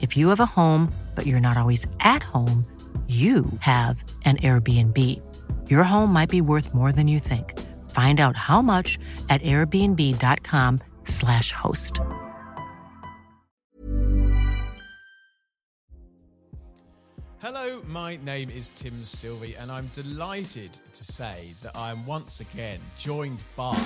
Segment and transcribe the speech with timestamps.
[0.00, 2.64] If you have a home, but you're not always at home,
[3.08, 5.22] you have an Airbnb.
[5.70, 7.58] Your home might be worth more than you think.
[7.90, 8.98] Find out how much
[9.30, 12.00] at airbnb.com/slash host.
[17.38, 22.40] Hello, my name is Tim Sylvie, and I'm delighted to say that I am once
[22.40, 23.78] again joined by.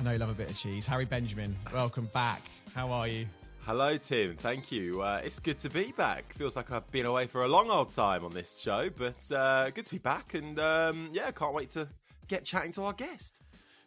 [0.00, 0.86] I know you love a bit of cheese.
[0.86, 2.40] Harry Benjamin, welcome back.
[2.74, 3.26] How are you?
[3.66, 4.34] Hello, Tim.
[4.34, 5.02] Thank you.
[5.02, 6.32] Uh, it's good to be back.
[6.32, 9.68] Feels like I've been away for a long old time on this show, but uh,
[9.68, 10.32] good to be back.
[10.32, 11.86] And um, yeah, can't wait to
[12.28, 13.42] get chatting to our guest.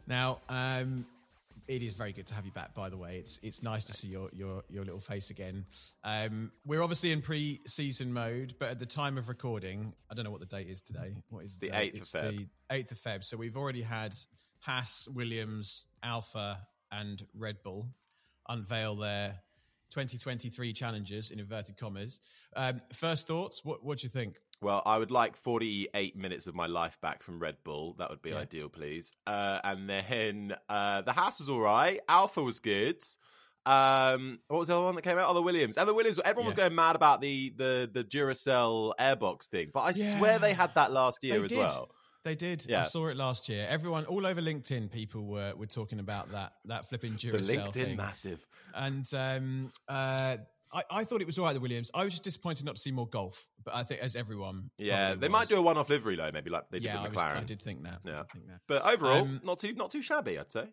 [0.06, 1.04] Now, um,
[1.66, 2.74] it is very good to have you back.
[2.74, 5.64] By the way, it's it's nice to see your your your little face again.
[6.04, 10.30] Um, we're obviously in pre-season mode, but at the time of recording, I don't know
[10.30, 11.16] what the date is today.
[11.30, 12.36] What is the eighth of Feb?
[12.36, 13.24] The eighth of Feb.
[13.24, 14.14] So we've already had
[14.64, 16.58] Haas, Williams, Alfa,
[16.90, 17.88] and Red Bull
[18.48, 19.40] unveil their
[19.90, 22.20] 2023 challenges in inverted commas.
[22.56, 23.64] Um, first thoughts.
[23.64, 24.38] What what do you think?
[24.60, 27.94] Well, I would like 48 minutes of my life back from Red Bull.
[27.98, 28.38] That would be Yeah.
[28.38, 29.14] ideal, please.
[29.26, 32.00] Uh, and then uh, the Haas was all right.
[32.08, 33.02] Alfa was good.
[33.66, 35.28] Um, what was the other one that came out?
[35.28, 35.76] Oh, the Williams.
[35.76, 39.80] And the Williams, everyone was going mad about the the the Duracell airbox thing, but
[39.80, 40.18] I Yeah.
[40.18, 41.58] swear they had that last year They as did.
[41.58, 41.90] well.
[42.24, 42.66] They did.
[42.72, 43.66] I saw it last year.
[43.68, 47.72] Everyone all over LinkedIn, people were were talking about that that flipping The Duracell LinkedIn
[47.72, 47.96] thing.
[47.96, 48.46] massive.
[48.74, 50.38] And um, uh,
[50.72, 51.90] I, I thought it was all right, the Williams.
[51.94, 55.14] I was just disappointed not to see more Gulf, but I think as everyone, Yeah,
[55.14, 57.22] they might do a one-off livery though, maybe like they did yeah, I, with was,
[57.22, 57.36] McLaren.
[57.36, 58.00] I did think that.
[58.04, 58.16] I Yeah.
[58.16, 58.60] did think that.
[58.66, 60.66] But overall, Um, not too not too shabby, I'd say.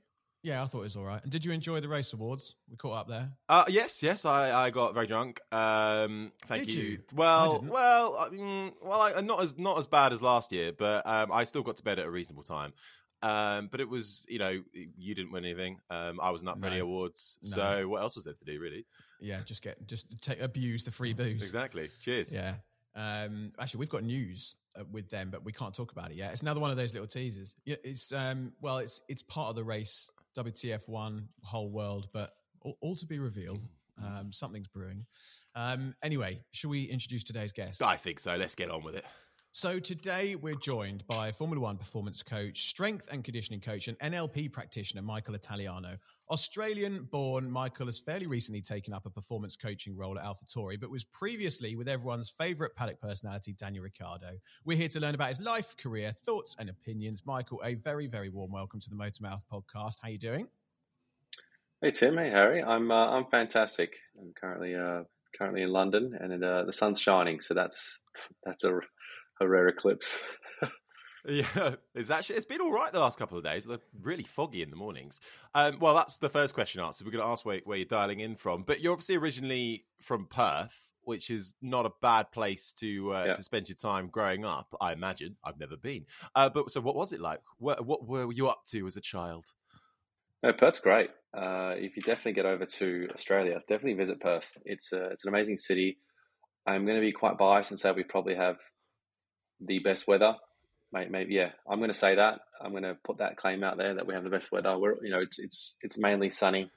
[0.43, 1.21] Yeah, I thought it was all right.
[1.21, 2.55] And did you enjoy the race awards?
[2.69, 3.29] We caught up there.
[3.47, 5.39] Uh, yes, yes, I, I got very drunk.
[5.51, 6.99] Um, thank Did you?
[7.11, 10.71] I Well, well, I mean, well, I, not as not as bad as last year,
[10.73, 12.73] but um, I still got to bed at a reasonable time.
[13.23, 15.79] Um, but it was, you know, you didn't win anything.
[15.91, 16.85] Um, I wasn't up for any No.
[16.85, 17.37] awards.
[17.43, 17.49] No.
[17.49, 18.87] So what else was there to do, really?
[19.19, 21.43] Yeah, just get just take abuse the free booze.
[21.43, 21.89] Exactly.
[22.01, 22.33] Cheers.
[22.33, 22.55] Yeah.
[22.95, 26.31] Um, actually, we've got news uh, with them, but we can't talk about it yet.
[26.31, 27.55] It's another one of those little teasers.
[27.63, 30.09] Yeah, it's um, well, it's it's part of the race.
[30.37, 33.61] WTF one, whole world, but all, all to be revealed.
[34.01, 35.05] Um, something's brewing.
[35.53, 37.83] Um, anyway, shall we introduce today's guest?
[37.83, 38.35] I think so.
[38.35, 39.05] Let's get on with it.
[39.53, 44.51] So today we're joined by Formula One performance coach, strength and conditioning coach, and NLP
[44.51, 45.97] practitioner Michael Italiano.
[46.31, 51.03] Australian-born, Michael has fairly recently taken up a performance coaching role at AlphaTauri, but was
[51.03, 54.37] previously with everyone's favourite paddock personality, Daniel Ricciardo.
[54.63, 57.23] We're here to learn about his life, career, thoughts, and opinions.
[57.25, 59.95] Michael, a very, very warm welcome to the Motormouth podcast.
[60.01, 60.47] How you doing?
[61.81, 62.63] Hey Tim, hey Harry.
[62.63, 63.97] I'm uh, I'm fantastic.
[64.17, 65.03] I'm currently uh,
[65.37, 67.99] currently in London, and uh, the sun's shining, so that's
[68.45, 68.79] that's a,
[69.41, 70.23] a rare eclipse.
[71.27, 73.65] Yeah, it's actually it's been all right the last couple of days.
[73.65, 75.19] They're really foggy in the mornings.
[75.53, 77.05] Um, well, that's the first question answered.
[77.05, 80.25] We're going to ask where, where you're dialing in from, but you're obviously originally from
[80.27, 83.33] Perth, which is not a bad place to uh, Yeah.
[83.33, 84.75] to spend your time growing up.
[84.81, 85.37] I imagine.
[85.43, 87.41] I've never been, uh, but so what was it like?
[87.59, 89.45] What, what were you up to as a child?
[90.43, 91.11] no, Perth's great.
[91.37, 94.57] Uh, if you definitely get over to Australia, definitely visit Perth.
[94.65, 95.99] It's uh, it's an amazing city.
[96.65, 98.57] I'm going to be quite biased and say we probably have
[99.59, 100.35] the best weather.
[100.93, 102.41] Maybe, maybe yeah, I'm going to say that.
[102.59, 104.77] I'm going to put that claim out there that we have the best weather.
[104.77, 106.69] We're you know it's it's it's mainly sunny.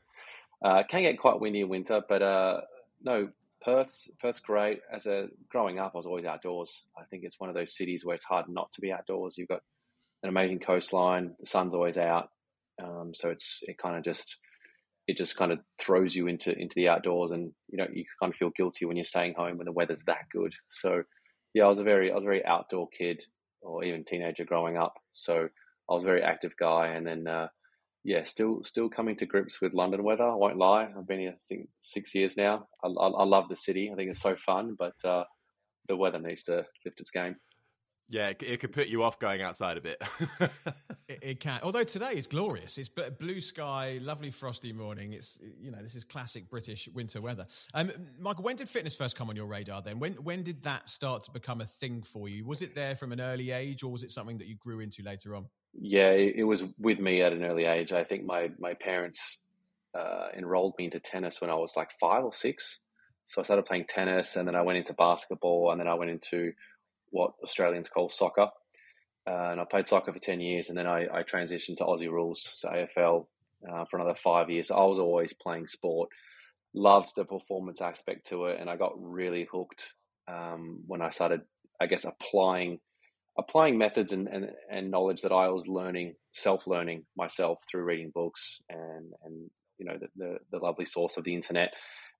[0.64, 2.61] Uh, can get quite windy in winter, but uh,
[3.02, 3.28] no,
[3.62, 4.81] Perth's Perth's great.
[4.93, 6.84] As a growing up, I was always outdoors.
[6.96, 9.37] I think it's one of those cities where it's hard not to be outdoors.
[9.37, 9.62] You've got
[10.22, 11.34] an amazing coastline.
[11.40, 12.31] The sun's always out,
[12.82, 14.38] um, so it's it kind of just
[15.08, 18.32] it just kind of throws you into into the outdoors, and you know you kind
[18.32, 20.55] of feel guilty when you're staying home when the weather's that good.
[20.69, 21.02] So
[21.52, 23.25] yeah, I was a very I was a very outdoor kid
[23.64, 24.94] or even teenager growing up.
[25.12, 25.49] So
[25.90, 27.49] I was a very active guy, and then uh,
[28.05, 30.25] yeah, still still coming to grips with London weather.
[30.25, 30.88] I won't lie.
[30.96, 32.66] I've been here I think six years now.
[32.84, 33.90] I, I, I love the city.
[33.93, 35.25] I think it's so fun, but uh,
[35.88, 37.37] the weather needs to lift its game.
[38.08, 40.02] Yeah, it, it could put you off going outside a bit.
[41.08, 41.60] it, it, can.
[41.62, 42.76] Although today is glorious.
[42.76, 45.14] It's blue sky, lovely frosty morning.
[45.14, 47.46] It's you know this is classic British winter weather.
[47.72, 47.90] Um,
[48.20, 49.80] Michael, when did fitness first come on your radar?
[49.80, 52.44] Then when when did that start to become a thing for you?
[52.44, 55.02] Was it there from an early age, or was it something that you grew into
[55.02, 55.46] later on?
[55.72, 57.92] Yeah, it was with me at an early age.
[57.92, 59.38] I think my my parents
[59.94, 62.82] uh, enrolled me into tennis when I was like five or six.
[63.26, 66.10] So I started playing tennis, and then I went into basketball, and then I went
[66.10, 66.52] into
[67.14, 68.49] what Australians call soccer.
[69.26, 72.11] Uh, and I played soccer for ten years, and then I, I transitioned to Aussie
[72.11, 73.26] rules, so AFL,
[73.70, 74.69] uh, for another five years.
[74.69, 76.11] So I was always playing sport,
[76.75, 79.94] loved the performance aspect to it, and I got really hooked
[80.28, 81.43] um, when I started,
[81.81, 82.81] I guess, applying
[83.37, 88.12] applying methods and, and, and knowledge that I was learning, self learning myself through reading
[88.14, 91.70] books and, and you know, the, the, the, lovely source of the internet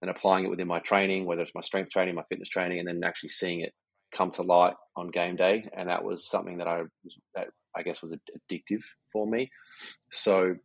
[0.02, 2.88] and applying it within my training, whether it's my strength training, my fitness training, and
[2.88, 3.73] then actually seeing it
[4.14, 5.69] come to light on game day.
[5.76, 6.82] And that was something that I,
[7.34, 8.14] that I guess was
[8.50, 8.82] addictive
[9.12, 9.50] for me.
[10.11, 10.56] So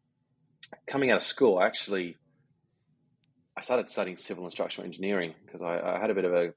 [0.88, 2.16] coming out of school, I actually,
[3.57, 6.54] I started studying civil and structural engineering because I, I had a bit of a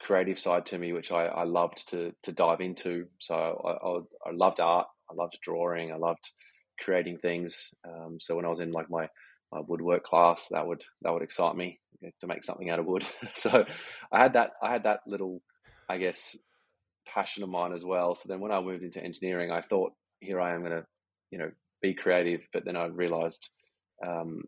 [0.00, 3.06] creative side to me, which I, I loved to to dive into.
[3.18, 6.30] So I, I, loved art, I loved drawing, I loved
[6.80, 7.74] creating things.
[7.86, 9.08] Um, so when I was in like my,
[9.52, 11.78] my woodwork class, that would that would excite me
[12.20, 13.04] to make something out of wood.
[13.34, 13.64] so
[14.10, 15.42] I had that I had that little,
[15.90, 16.36] I guess,
[17.06, 18.14] passion of mine as well.
[18.14, 20.86] So then when I moved into engineering, I thought, here I am going to,
[21.32, 21.50] you know,
[21.82, 22.46] be creative.
[22.52, 23.50] But then I realized
[24.06, 24.42] um,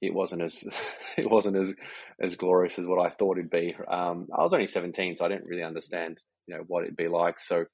[0.00, 0.64] it wasn't as
[1.18, 1.74] it wasn't as
[2.20, 3.74] as glorious as what I thought it'd be.
[3.90, 7.08] Um, I was only 17, so I didn't really understand you know what it'd be
[7.08, 7.40] like.
[7.40, 7.64] So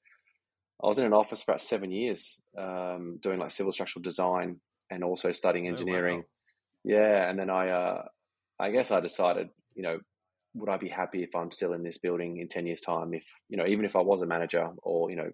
[0.83, 4.59] I was in an office for about seven years, um, doing like civil structural design
[4.89, 6.23] and also studying engineering.
[6.23, 6.27] Oh,
[6.85, 6.95] wow.
[6.97, 8.03] Yeah, and then I uh,
[8.59, 9.99] I guess I decided, you know,
[10.53, 13.25] would I be happy if I'm still in this building in 10 years time if,
[13.49, 15.29] you know, even if I was a manager or, you know,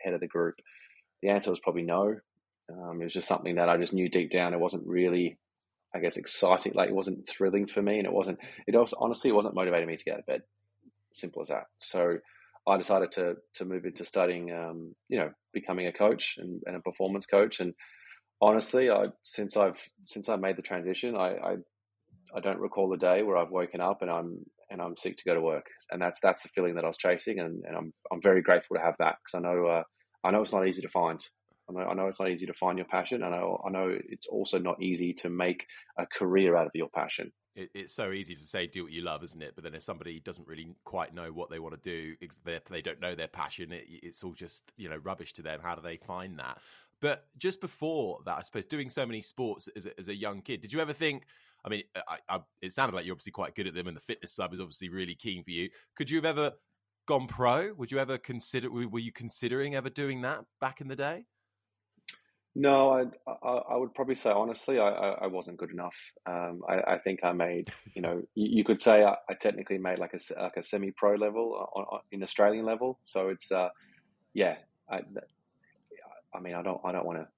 [0.00, 0.54] head of the group?
[1.22, 2.16] The answer was probably no.
[2.72, 5.38] Um, it was just something that I just knew deep down it wasn't really
[5.94, 6.72] I guess exciting.
[6.74, 8.38] Like it wasn't thrilling for me, and it wasn't.
[8.66, 10.42] It also honestly it wasn't motivating me to get out of bed.
[11.12, 11.64] Simple as that.
[11.78, 12.18] So
[12.66, 16.76] I decided to to move into studying, um, you know, becoming a coach and, and,
[16.76, 17.58] a performance coach.
[17.58, 17.74] And
[18.40, 21.56] honestly, I since I've since I made the transition, I, I
[22.36, 25.24] I don't recall a day where I've woken up and I'm and I'm sick to
[25.24, 25.66] go to work.
[25.90, 28.76] And that's that's the feeling that I was chasing, and, and I'm I'm very grateful
[28.76, 29.82] to have that because I know uh,
[30.24, 31.20] I know it's not easy to find.
[31.70, 33.22] I know, I know it's not easy to find your passion.
[33.22, 35.66] I know, I know it's also not easy to make
[35.98, 37.32] a career out of your passion.
[37.54, 39.52] It, it's so easy to say do what you love, isn't it?
[39.54, 42.14] But then if somebody doesn't really quite know what they want to do,
[42.70, 43.72] they don't know their passion.
[43.72, 45.60] It, it's all just you know rubbish to them.
[45.62, 46.58] How do they find that?
[47.00, 50.42] But just before that, I suppose doing so many sports as a, as a young
[50.42, 51.24] kid, did you ever think?
[51.64, 54.00] I mean, I, I, it sounded like you're obviously quite good at them, and the
[54.00, 55.70] fitness side is obviously really keen for you.
[55.96, 56.52] Could you have ever
[57.06, 57.72] gone pro?
[57.74, 58.70] Would you ever consider?
[58.70, 61.24] Were you considering ever doing that back in the day?
[62.56, 65.96] No, I, I, I would probably say honestly, I, I wasn't good enough.
[66.26, 70.00] Um, I, I think I made, you know, you, you could say I, technically made
[70.00, 72.98] like a like a semi pro level on, on, in Australian level.
[73.04, 73.68] So it's, uh,
[74.34, 74.56] yeah,
[76.34, 77.28] I, mean, I don't, I don't want to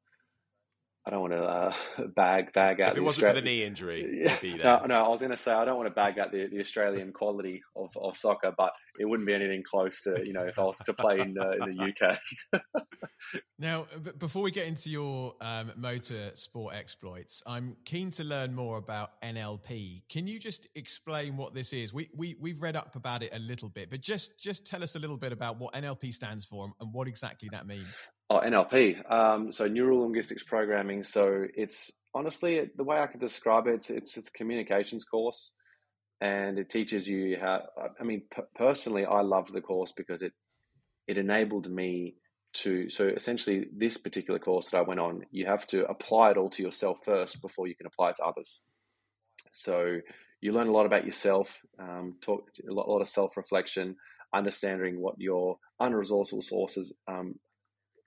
[1.05, 1.75] I don't want to uh,
[2.15, 2.93] bag bag out.
[2.93, 4.25] If it wasn't for the knee injury,
[4.63, 6.61] no, no, I was going to say I don't want to bag out the, the
[6.61, 10.59] Australian quality of, of soccer, but it wouldn't be anything close to you know if
[10.59, 12.63] I was to play in, uh, in the UK.
[13.59, 13.87] now,
[14.19, 19.21] before we get into your um, motor sport exploits, I'm keen to learn more about
[19.23, 20.03] NLP.
[20.09, 21.93] Can you just explain what this is?
[21.93, 24.97] We we we've read up about it a little bit, but just just tell us
[24.97, 27.97] a little bit about what NLP stands for and what exactly that means.
[28.31, 29.11] Oh, NLP.
[29.11, 31.03] Um, so neural linguistics programming.
[31.03, 33.75] So it's honestly the way I can describe it.
[33.75, 35.55] It's it's, it's a communications course,
[36.23, 37.63] and it teaches you how.
[38.01, 40.33] I mean, p- personally, I loved the course because it
[41.09, 42.15] it enabled me
[42.55, 42.89] to.
[42.89, 46.49] So essentially, this particular course that I went on, you have to apply it all
[46.51, 48.63] to yourself first before you can apply it to others.
[49.51, 49.99] So
[50.41, 53.97] you learn a lot about yourself, um, talk a lot, a lot of self reflection,
[54.33, 57.35] understanding what your unresourceful sources um,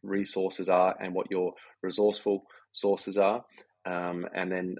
[0.03, 1.51] resources are and what your
[1.83, 3.43] resourceful sources are.
[3.85, 4.75] Um, and then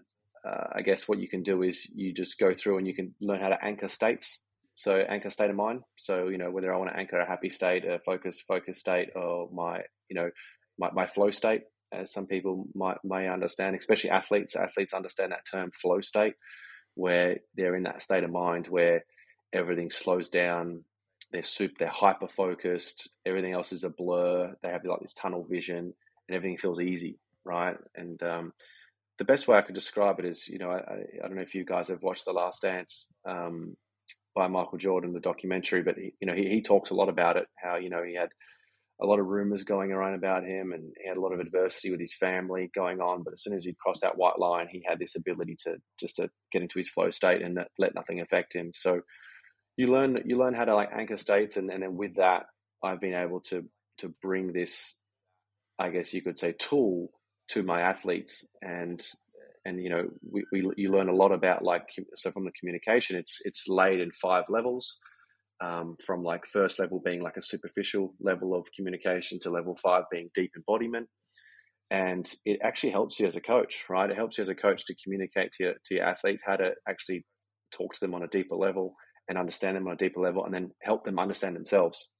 [0.47, 3.15] uh, I guess what you can do is you just go through and you can
[3.21, 4.43] learn how to anchor states
[4.75, 5.81] So anchor state of mind.
[5.97, 9.09] So you know whether I want to anchor a happy state, a focus focus state,
[9.15, 10.29] or my you know
[10.77, 14.55] my, my flow state, as some people might may understand, especially athletes.
[14.55, 16.35] Athletes understand that term flow state,
[16.95, 19.05] where they're in that state of mind where
[19.53, 20.83] everything slows down.
[21.31, 23.09] They're super, they're hyper focused.
[23.25, 24.55] Everything else is a blur.
[24.61, 25.93] They have like this tunnel vision,
[26.27, 27.77] and everything feels easy, right?
[27.95, 28.53] And um,
[29.17, 31.55] the best way I could describe it is, you know, I, I, don't know if
[31.55, 33.75] you guys have watched The Last Dance um,
[34.35, 37.37] by Michael Jordan, the documentary, but he, you know, he, he talks a lot about
[37.37, 37.47] it.
[37.61, 38.29] How you know he had
[39.01, 41.91] a lot of rumors going around about him, and he had a lot of adversity
[41.91, 43.23] with his family going on.
[43.23, 46.17] But as soon as he crossed that white line, he had this ability to just
[46.17, 48.71] to get into his flow state and let nothing affect him.
[48.73, 49.01] So
[49.77, 52.47] you learn you learn how to like anchor states, and, and then with that,
[52.83, 53.63] I've been able to
[53.99, 54.99] to bring this,
[55.79, 57.11] I guess you could say, tool
[57.49, 59.05] to my athletes and
[59.65, 63.15] and you know we, we you learn a lot about like so from the communication
[63.15, 64.99] it's it's laid in five levels
[65.61, 70.03] um, from like first level being like a superficial level of communication to level five
[70.11, 71.07] being deep embodiment.
[71.91, 74.09] And it actually helps you as a coach right?
[74.09, 76.71] It helps you as a coach to communicate to your, to your athletes how to
[76.89, 77.25] actually
[77.71, 78.95] talk to them on a deeper level
[79.29, 82.11] and understand them on a deeper level and then help them understand themselves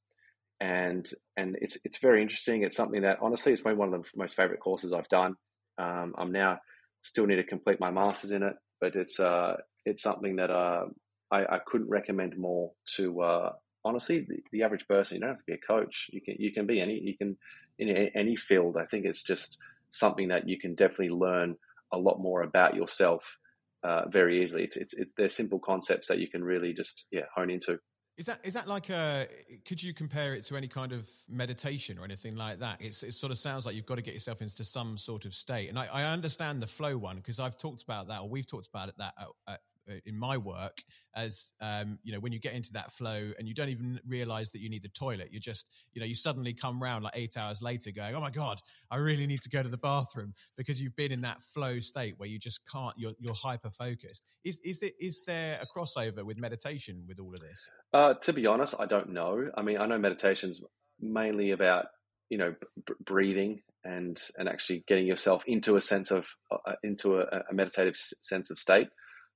[0.59, 4.09] and and it's it's very interesting it's something that honestly it's been one of the
[4.15, 5.35] most favorite courses i've done
[5.77, 6.57] um, i'm now
[7.01, 10.85] still need to complete my masters in it but it's uh it's something that uh
[11.31, 13.51] I, I couldn't recommend more to uh,
[13.83, 15.15] honestly the, the, average person.
[15.15, 16.09] You don't have to be a coach.
[16.11, 17.37] You can you can be any you can
[17.77, 18.77] in any field.
[18.77, 19.57] I think it's just
[19.89, 21.55] something that you can definitely learn
[21.91, 23.37] a lot more about yourself
[23.83, 24.63] uh, very easily.
[24.63, 27.79] It's, it's it's they're simple concepts that you can really just yeah hone into.
[28.17, 29.27] Is that is that like a?
[29.65, 32.77] Could you compare it to any kind of meditation or anything like that?
[32.79, 35.33] It's, it sort of sounds like you've got to get yourself into some sort of
[35.33, 38.47] state, and I, I understand the flow one because I've talked about that, or we've
[38.47, 39.57] talked about it that at, at uh,
[40.05, 40.81] in my work
[41.15, 44.51] as um, you know when you get into that flow and you don't even realize
[44.51, 47.37] that you need the toilet you just you know you suddenly come round like eight
[47.37, 48.59] hours later going oh my god
[48.91, 52.15] i really need to go to the bathroom because you've been in that flow state
[52.17, 56.23] where you just can't you're, you're hyper focused is is it is there a crossover
[56.23, 57.69] with meditation with all of this?
[57.93, 59.49] Uh, to be honest i don't know.
[59.55, 60.61] I mean i know meditation's
[60.99, 61.87] mainly about
[62.29, 67.19] you know b- breathing and and actually getting yourself into a sense of uh, into
[67.19, 68.89] a, a meditative sense of state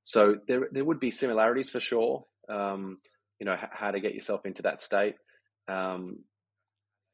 [0.10, 2.26] so there there would be similarities for sure.
[2.50, 2.98] Um,
[3.40, 5.14] you know h- how to get yourself into that state,
[5.68, 6.24] um,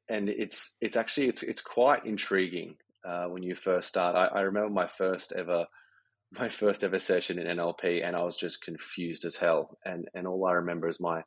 [0.07, 4.15] and it's it's actually it's it's quite intriguing uh, when you first start.
[4.15, 5.65] I, I remember my first ever
[6.39, 9.77] my first ever session in NLP, and I was just confused as hell.
[9.83, 11.21] And and all I remember is my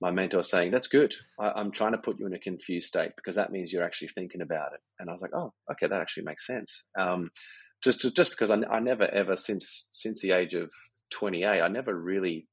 [0.00, 1.14] my mentor saying, "That's good.
[1.38, 4.08] I, am trying to put you in a confused state because that means you're actually
[4.08, 7.30] thinking about it." And I was like, "Oh, okay, that actually makes sense." Um,
[7.82, 10.68] just just because I, I never ever since since the age of
[11.10, 12.46] 28, I never really,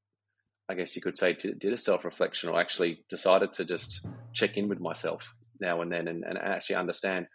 [0.68, 4.56] I guess you could say, did a self reflection or actually decided to just check
[4.56, 7.26] in with myself now and then and, and actually understand,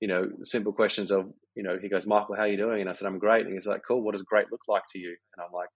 [0.00, 2.80] you know, simple questions of, you know, he goes, Michael, how are you doing?
[2.80, 3.46] And I said, I'm great.
[3.46, 4.02] And he's like, cool.
[4.02, 5.16] What does great look like to you?
[5.36, 5.68] And I'm like,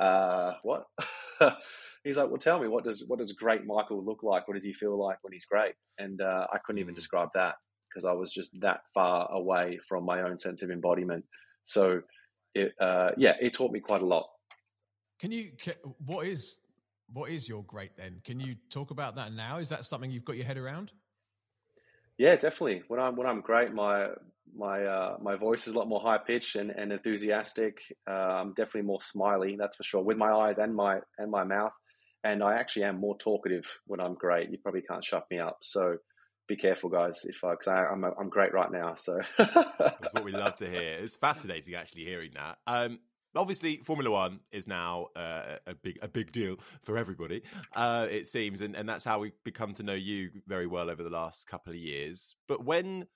[0.00, 0.84] uh, what?
[2.04, 4.46] he's like, well, tell me, what does what does great Michael look like?
[4.46, 5.74] What does he feel like when he's great?
[5.98, 6.96] And uh, I couldn't even mm.
[6.96, 7.54] describe that
[7.88, 11.24] because I was just that far away from my own sense of embodiment.
[11.64, 12.00] So
[12.58, 14.28] it, uh, yeah, it taught me quite a lot.
[15.18, 15.50] Can you?
[15.60, 15.74] Can,
[16.04, 16.60] what is
[17.12, 18.20] what is your great then?
[18.24, 19.58] Can you talk about that now?
[19.58, 20.92] Is that something you've got your head around?
[22.18, 22.82] Yeah, definitely.
[22.88, 24.10] When I'm when I'm great, my
[24.56, 27.80] my uh, my voice is a lot more high pitched and, and enthusiastic.
[28.08, 31.44] Uh, I'm definitely more smiley, that's for sure, with my eyes and my and my
[31.44, 31.74] mouth.
[32.24, 34.50] And I actually am more talkative when I'm great.
[34.50, 35.58] You probably can't shut me up.
[35.62, 35.96] So
[36.48, 38.94] be careful, guys, if because I'm I'm great right now.
[38.94, 40.94] So that's what we love to hear.
[40.94, 42.58] It's fascinating actually hearing that.
[42.66, 42.98] Um,
[43.36, 47.42] obviously, Formula One is now uh, a big a big deal for everybody.
[47.76, 51.02] Uh, it seems, and and that's how we've become to know you very well over
[51.02, 52.34] the last couple of years.
[52.48, 53.06] But when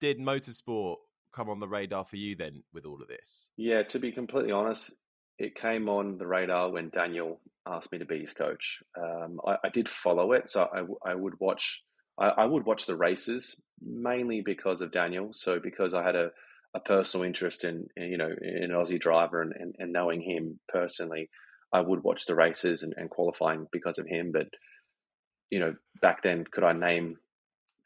[0.00, 0.96] did motorsport
[1.32, 3.50] come on the radar for you then with all of this?
[3.56, 4.94] Yeah, to be completely honest,
[5.38, 8.82] it came on the radar when Daniel asked me to be his coach.
[8.98, 11.84] Um, I, I, did follow it, so I, I would watch
[12.20, 15.30] I, I would watch the races mainly because of Daniel.
[15.32, 16.30] So because I had a,
[16.74, 20.20] a personal interest in, in, you know in an Aussie driver and, and, and, knowing
[20.20, 21.30] him personally,
[21.72, 24.30] I would watch the races and, and qualifying because of him.
[24.32, 24.48] But
[25.50, 27.16] you know back then, could I name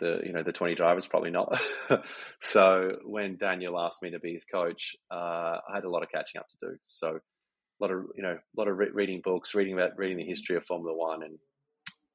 [0.01, 1.61] the you know the 20 drivers probably not
[2.41, 6.11] so when daniel asked me to be his coach uh, i had a lot of
[6.11, 9.21] catching up to do so a lot of you know a lot of re- reading
[9.23, 11.39] books reading about reading the history of formula one and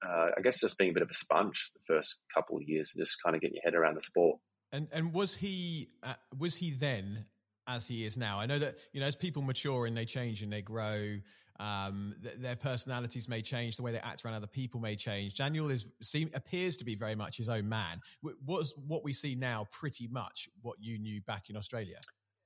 [0.05, 2.93] uh, I guess just being a bit of a sponge the first couple of years,
[2.97, 4.39] just kind of getting your head around the sport.
[4.71, 7.25] And and was he uh, was he then
[7.67, 8.39] as he is now?
[8.39, 11.19] I know that you know as people mature and they change and they grow,
[11.59, 15.35] Um, th- their personalities may change, the way they act around other people may change.
[15.35, 17.99] Daniel is seem, appears to be very much his own man.
[18.45, 21.99] What's what we see now pretty much what you knew back in Australia?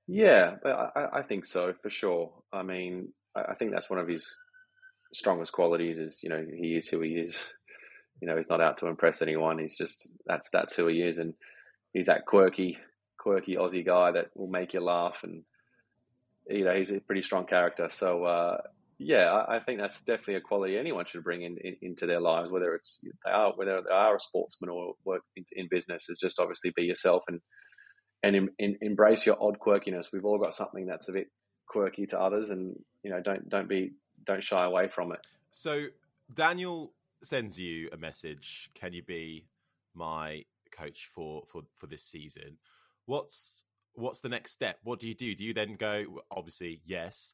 [0.08, 2.32] Yeah, I, I think so for sure.
[2.52, 4.26] I mean, I think that's one of his
[5.14, 6.00] strongest qualities.
[6.00, 7.54] Is you know he is who he is.
[8.22, 9.60] You know he's not out to impress anyone.
[9.60, 11.34] He's just that's that's who he is, and
[11.94, 12.78] he's that quirky,
[13.18, 15.44] quirky Aussie guy that will make you laugh, and
[16.48, 17.90] you know he's a pretty strong character.
[17.90, 18.58] So uh,
[19.00, 22.22] yeah, I, I, think that's definitely a quality anyone should bring in, in, into their
[22.22, 26.10] lives, whether it's they are whether they are a sportsman or work in, in business.
[26.10, 27.42] Is just obviously be yourself and
[28.24, 28.50] and
[28.82, 30.14] embrace your odd quirkiness.
[30.14, 31.28] We've all got something that's a bit
[31.68, 33.94] quirky to others, and you know don't don't be
[34.26, 35.26] don't shy away from it.
[35.52, 35.86] So
[36.34, 38.70] Daniel sends you a message.
[38.76, 39.48] Can you be
[39.94, 42.58] my coach for for for this season?
[43.06, 43.64] What's
[43.94, 44.78] what's the next step?
[44.84, 45.36] What do you do?
[45.36, 46.22] Do you then go?
[46.32, 47.34] Obviously, yes.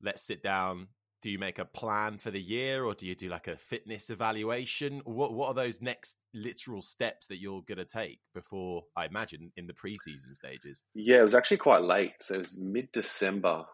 [0.00, 0.86] Let's sit down,
[1.20, 4.10] do you make a plan for the year or do you do like a fitness
[4.10, 9.04] evaluation what what are those next literal steps that you're going to take before i
[9.04, 13.64] imagine in the preseason stages yeah it was actually quite late so it was mid-december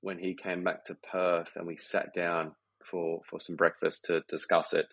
[0.00, 2.52] when he came back to perth and we sat down
[2.84, 4.86] for for some breakfast to discuss it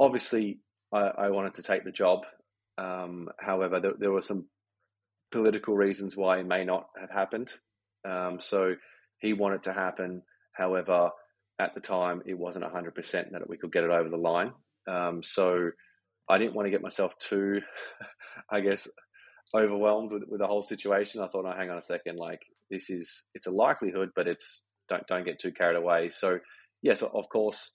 [0.00, 0.58] obviously
[0.92, 2.20] i, I wanted to take the job
[2.78, 4.46] um, however there, there were some
[5.32, 7.52] political reasons why it may not have happened
[8.08, 8.74] um, so
[9.20, 10.22] he wanted to happen
[10.58, 11.10] However,
[11.60, 14.52] at the time, it wasn't 100% that we could get it over the line.
[14.88, 15.70] Um, so
[16.28, 17.60] I didn't want to get myself too,
[18.50, 18.90] I guess,
[19.54, 21.22] overwhelmed with, with the whole situation.
[21.22, 24.66] I thought, oh, hang on a second, like this is, it's a likelihood, but it's,
[24.88, 26.10] don't, don't get too carried away.
[26.10, 26.38] So
[26.82, 27.74] yes, of course,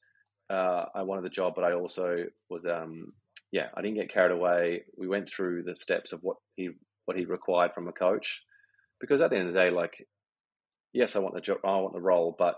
[0.51, 3.13] uh, I wanted the job, but I also was, um,
[3.51, 4.83] yeah, I didn't get carried away.
[4.97, 6.69] We went through the steps of what he,
[7.05, 8.41] what he required from a coach,
[8.99, 10.07] because at the end of the day, like,
[10.93, 12.55] yes, I want the job, I want the role, but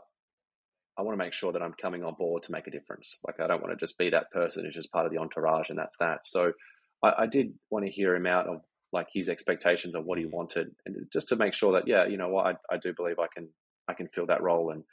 [0.97, 3.19] I want to make sure that I'm coming on board to make a difference.
[3.25, 5.69] Like I don't want to just be that person who's just part of the entourage
[5.69, 6.25] and that's that.
[6.25, 6.53] So
[7.03, 10.25] I, I did want to hear him out of like his expectations of what he
[10.25, 13.19] wanted, and just to make sure that yeah, you know what, I, I do believe
[13.19, 13.49] I can
[13.87, 14.83] I can fill that role and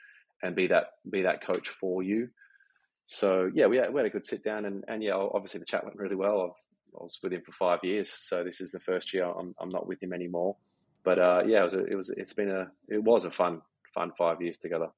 [0.43, 2.29] and be that be that coach for you.
[3.07, 5.67] So yeah, we had, we had a good sit down, and and yeah, obviously the
[5.67, 6.43] chat went really well.
[6.43, 9.55] I've, I was with him for five years, so this is the first year I'm
[9.61, 10.57] I'm not with him anymore.
[11.05, 13.63] But uh, yeah, it was a, it was it's been a it was a fun
[13.95, 14.89] fun five years together.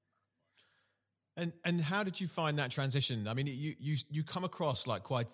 [1.37, 3.27] And and how did you find that transition?
[3.27, 5.27] I mean, you you you come across like quite.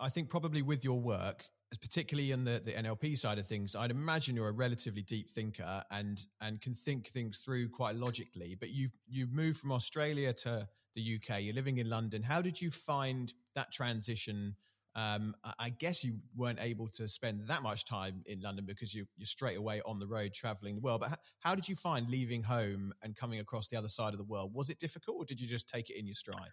[0.00, 1.44] I think probably with your work,
[1.80, 5.82] particularly in the, the NLP side of things, I'd imagine you're a relatively deep thinker
[5.90, 8.56] and and can think things through quite logically.
[8.58, 11.42] But you've you've moved from Australia to the UK.
[11.42, 12.22] You're living in London.
[12.22, 14.56] How did you find that transition
[14.96, 19.06] um, I guess you weren't able to spend that much time in London because you,
[19.18, 21.02] you're straight away on the road traveling the world.
[21.02, 24.18] But how, how did you find leaving home and coming across the other side of
[24.18, 24.54] the world?
[24.54, 26.48] Was it difficult or did you just take it in your stride?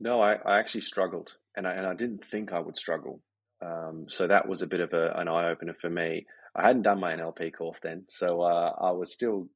[0.00, 3.22] No, I, I actually struggled and I, and I didn't think I would struggle.
[3.64, 6.26] Um, so that was a bit of a, an eye opener for me.
[6.54, 9.48] I hadn't done my NLP course then, so uh, I was still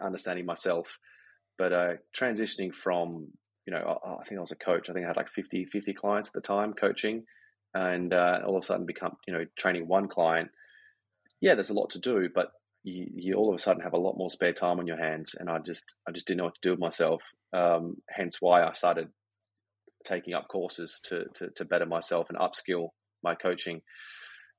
[0.00, 0.98] understanding myself.
[1.56, 3.28] But uh, transitioning from,
[3.66, 4.88] you know, I, I, think I was a coach.
[4.88, 7.24] I think I had like 50, 50 clients at the time coaching
[7.74, 10.50] and uh, all of a sudden become you know training one client
[11.40, 12.48] yeah there's a lot to do but
[12.84, 15.34] you, you, all of a sudden have a lot more spare time on your hands
[15.38, 17.22] and i just i just didn't know what to do with myself
[17.52, 19.08] um, hence why i started
[20.04, 22.88] taking up courses to, to, to better myself and upskill
[23.22, 23.80] my coaching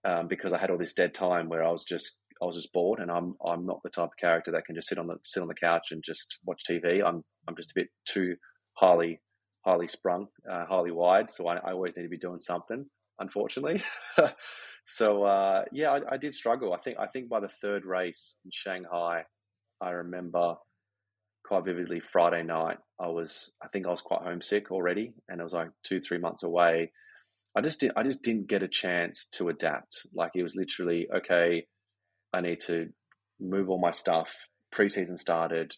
[0.05, 2.73] um, because i had all this dead time where i was just i was just
[2.73, 5.15] bored and i'm i'm not the type of character that can just sit on the
[5.23, 8.35] sit on the couch and just watch tv i'm i'm just a bit too
[8.73, 9.19] highly
[9.65, 12.85] highly sprung uh, highly wide so I, I always need to be doing something
[13.19, 13.83] unfortunately.
[14.85, 16.73] so uh, yeah, I, I, did struggle.
[16.73, 19.23] I think I think by the third race in Shanghai,
[19.81, 20.55] I remember
[21.45, 22.77] quite vividly Friday night.
[22.99, 26.17] I was I think I was quite homesick already, and it was like two three
[26.17, 26.91] months away.
[27.55, 30.07] I just did, I just didn't get a chance to adapt.
[30.13, 31.65] Like it was literally okay.
[32.33, 32.89] I need to
[33.39, 34.35] move all my stuff.
[34.73, 35.75] Preseason started,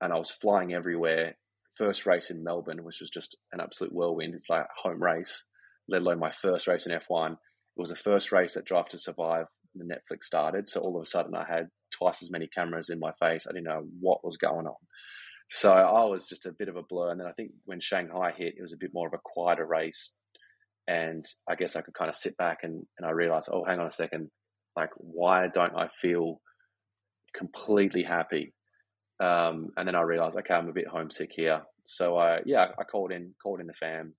[0.00, 1.36] and I was flying everywhere.
[1.74, 4.34] First race in Melbourne, which was just an absolute whirlwind.
[4.34, 5.46] It's like home race
[5.88, 7.32] let alone my first race in F1.
[7.32, 7.38] It
[7.76, 10.68] was the first race that Drive to Survive, the Netflix started.
[10.68, 13.46] So all of a sudden, I had twice as many cameras in my face.
[13.48, 14.76] I didn't know what was going on.
[15.48, 17.10] So I was just a bit of a blur.
[17.10, 19.66] And then I think when Shanghai hit, it was a bit more of a quieter
[19.66, 20.16] race.
[20.86, 23.78] And I guess I could kind of sit back and, and I realized, oh, hang
[23.78, 24.30] on a second.
[24.76, 26.40] Like, why don't I feel
[27.34, 28.52] completely happy?
[29.20, 31.62] Um, and then I realized, okay, I'm a bit homesick here.
[31.84, 34.14] So I, yeah, I called in, called in the fam,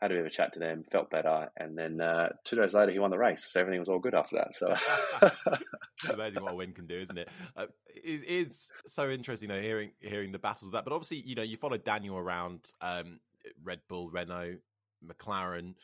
[0.00, 2.74] had a bit of a chat to them, felt better, and then uh, two days
[2.74, 3.44] later he won the race.
[3.48, 4.54] So everything was all good after that.
[4.54, 4.74] So
[6.12, 7.28] amazing what a win can do, isn't it?
[7.56, 10.84] Uh, it is so interesting, hearing hearing the battles of that.
[10.84, 13.18] But obviously, you know, you followed Daniel around um,
[13.64, 14.58] Red Bull, Renault,
[15.06, 15.74] McLaren.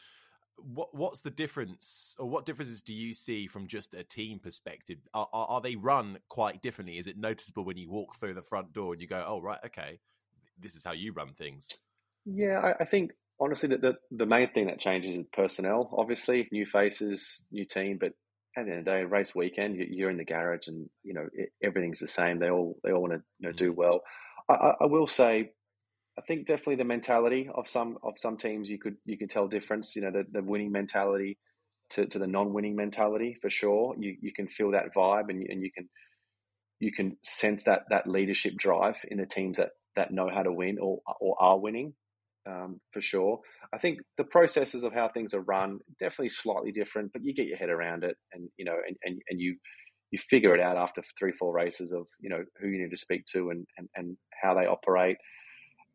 [0.56, 4.98] What what's the difference, or what differences do you see from just a team perspective?
[5.12, 6.98] Are, are, are they run quite differently?
[6.98, 9.58] Is it noticeable when you walk through the front door and you go, "Oh, right,
[9.66, 9.98] okay,
[10.60, 11.68] this is how you run things"?
[12.24, 15.90] Yeah, I, I think honestly, the, the, the main thing that changes is personnel.
[15.96, 18.12] Obviously, new faces, new team, but
[18.56, 21.26] at the end of the day, race weekend, you're in the garage, and you know
[21.62, 22.38] everything's the same.
[22.38, 23.76] They all they all want to you know do mm.
[23.76, 24.00] well.
[24.48, 25.52] I, I will say,
[26.18, 29.48] I think definitely the mentality of some of some teams you could you could tell
[29.48, 29.96] difference.
[29.96, 31.38] You know the, the winning mentality
[31.90, 33.94] to, to the non-winning mentality for sure.
[33.98, 35.88] You you can feel that vibe, and and you can
[36.80, 40.52] you can sense that that leadership drive in the teams that that know how to
[40.52, 41.94] win or or are winning
[42.46, 43.40] um, for sure.
[43.72, 47.46] I think the processes of how things are run definitely slightly different, but you get
[47.46, 49.56] your head around it, and you know, and, and, and you
[50.10, 52.96] you figure it out after three four races of you know who you need to
[52.96, 55.16] speak to and and, and how they operate.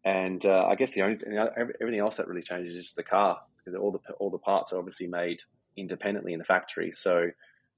[0.05, 1.17] And uh, I guess the only
[1.57, 4.79] everything else that really changes is the car because all the all the parts are
[4.79, 5.39] obviously made
[5.77, 6.91] independently in the factory.
[6.93, 7.27] So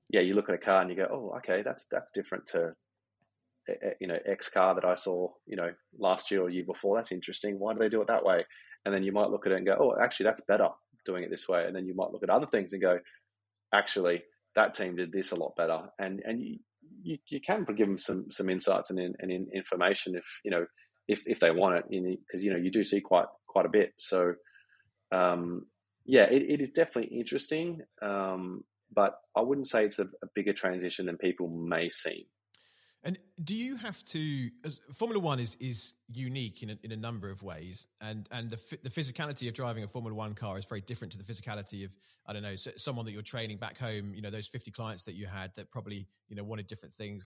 [0.10, 2.74] yeah, you look at a car and you go, oh, okay, that's that's different to
[4.00, 6.98] you know X car that I saw you know last year or year before.
[6.98, 7.60] That's interesting.
[7.60, 8.46] Why do they do it that way?
[8.86, 10.70] And then you might look at it and go, oh, actually that's better
[11.06, 11.66] doing it this way.
[11.66, 13.00] And then you might look at other things and go,
[13.74, 14.24] actually
[14.56, 15.82] that team did this a lot better.
[15.98, 16.60] And and you
[17.04, 20.66] you, you can give them some some insights and and information if you know
[21.12, 23.93] if if they want it because you know you do see quite quite a bit.
[23.97, 24.36] So
[25.12, 25.65] um,
[26.06, 27.82] yeah, it, it is definitely interesting.
[28.02, 32.24] Um, but I wouldn't say it's a, a bigger transition than people may seem.
[33.04, 34.50] And do you have to?
[34.93, 38.78] Formula One is is unique in a, in a number of ways, and and the
[38.84, 41.97] the physicality of driving a Formula One car is very different to the physicality of
[42.28, 44.13] I don't know someone that you're training back home.
[44.13, 47.26] You know those 50 clients that you had that probably you know wanted different things.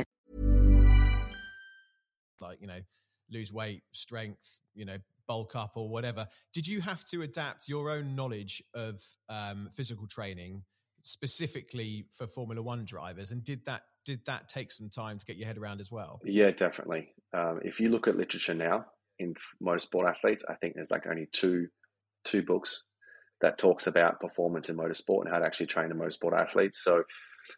[2.61, 2.79] You know,
[3.29, 4.97] lose weight, strength, you know,
[5.27, 6.27] bulk up or whatever.
[6.53, 10.63] Did you have to adapt your own knowledge of um, physical training
[11.03, 13.31] specifically for Formula One drivers?
[13.31, 16.21] And did that did that take some time to get your head around as well?
[16.23, 17.13] Yeah, definitely.
[17.33, 18.85] Um, if you look at literature now
[19.19, 21.67] in motorsport athletes, I think there's like only two
[22.23, 22.85] two books
[23.41, 26.83] that talks about performance in motorsport and how to actually train a motorsport athletes.
[26.83, 27.03] So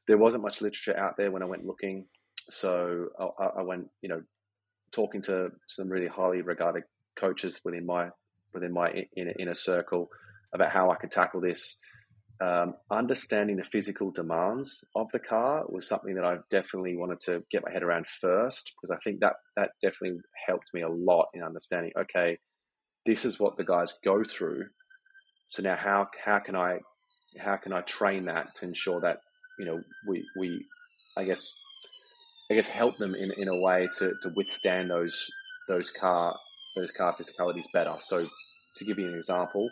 [0.07, 2.05] there wasn't much literature out there when I went looking.
[2.49, 4.21] So I, I went, you know,
[4.93, 6.83] talking to some really highly regarded
[7.15, 8.09] coaches within my
[8.53, 10.09] within my inner, inner circle
[10.53, 11.79] about how I could tackle this
[12.41, 17.43] um, understanding the physical demands of the car was something that I definitely wanted to
[17.51, 21.27] get my head around first because I think that that definitely helped me a lot
[21.33, 21.91] in understanding.
[21.97, 22.37] Okay,
[23.05, 24.65] this is what the guys go through.
[25.47, 26.79] So now, how how can I
[27.39, 29.17] how can I train that to ensure that
[29.59, 30.65] you know we we
[31.15, 31.55] I guess
[32.51, 35.31] I guess help them in, in a way to, to withstand those
[35.67, 36.37] those car
[36.75, 37.95] those car physicalities better.
[37.99, 38.27] So
[38.77, 39.69] to give you an example,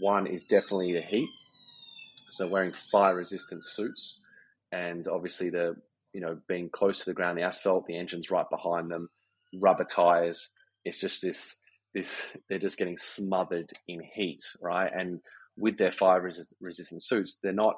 [0.00, 1.28] one is definitely the heat
[2.30, 4.20] so wearing fire resistant suits
[4.72, 5.74] and obviously the
[6.12, 9.08] you know being close to the ground, the asphalt, the engine's right behind them,
[9.60, 10.50] rubber tires.
[10.84, 11.56] It's just this
[11.94, 14.90] this they're just getting smothered in heat, right?
[14.94, 15.20] And
[15.56, 17.76] with their fire resist, resistant suits, they're not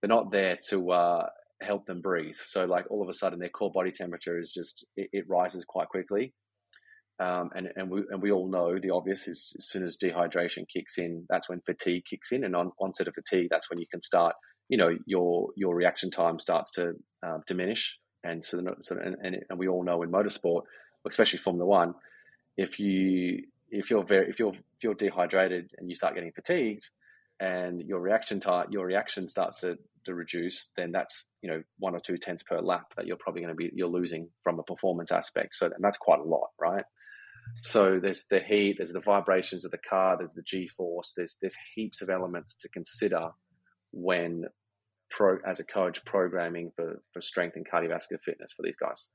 [0.00, 1.26] they're not there to uh,
[1.62, 2.36] help them breathe.
[2.36, 5.64] So like all of a sudden, their core body temperature is just it, it rises
[5.64, 6.34] quite quickly.
[7.20, 10.64] Um, and, and, we, and we all know the obvious is as soon as dehydration
[10.72, 12.44] kicks in, that's when fatigue kicks in.
[12.44, 14.34] And on onset of fatigue, that's when you can start,
[14.70, 17.98] you know, your your reaction time starts to um, diminish.
[18.24, 20.62] And so, so and, and, and we all know in motorsport,
[21.06, 21.94] especially Formula One,
[22.56, 26.90] if you if you're very if you're if you're dehydrated and you start getting fatigued
[27.40, 31.94] and your reaction time your reaction starts to, to reduce then that's you know one
[31.94, 34.62] or two tenths per lap that you're probably going to be you're losing from a
[34.62, 35.54] performance aspect.
[35.54, 36.84] So and that's quite a lot right?
[37.62, 41.38] So there's the heat there's the vibrations of the car there's the g force there's
[41.40, 43.30] there's heaps of elements to consider
[43.92, 44.44] when
[45.08, 49.08] pro as a coach programming for for strength and cardiovascular fitness for these guys.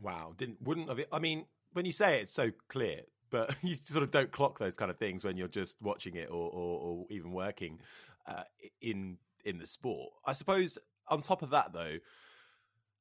[0.00, 1.44] Wow didn't wouldn't have it i mean
[1.74, 4.90] when you say it, it's so clear but you sort of don't clock those kind
[4.90, 7.80] of things when you're just watching it or, or, or even working
[8.28, 8.44] uh,
[8.80, 10.12] in in the sport.
[10.24, 11.96] I suppose on top of that, though,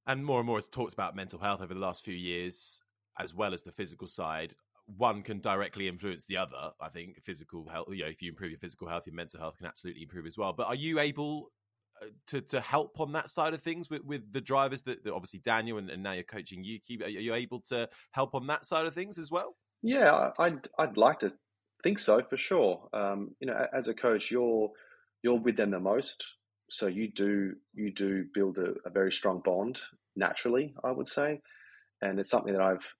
[0.07, 2.81] and more and more it's talked about mental health over the last few years,
[3.19, 4.55] as well as the physical side.
[4.97, 6.71] One can directly influence the other.
[6.81, 7.87] I think physical health.
[7.91, 10.37] You know, if you improve your physical health, your mental health can absolutely improve as
[10.37, 10.53] well.
[10.53, 11.51] But are you able
[12.01, 15.13] uh, to to help on that side of things with, with the drivers that, that
[15.13, 17.01] obviously Daniel and, and, now you're coaching Yuki?
[17.03, 19.55] Are you able to help on that side of things as well?
[19.81, 21.31] Yeah, I'd I'd like to
[21.83, 22.87] think so for sure.
[22.93, 24.71] Um, you know, as a coach, you're
[25.23, 26.35] you're with them the most,
[26.69, 29.79] so you do you do build a, a, very strong bond
[30.15, 30.73] naturally.
[30.83, 31.41] I would say,
[32.01, 32.95] and it's something that I've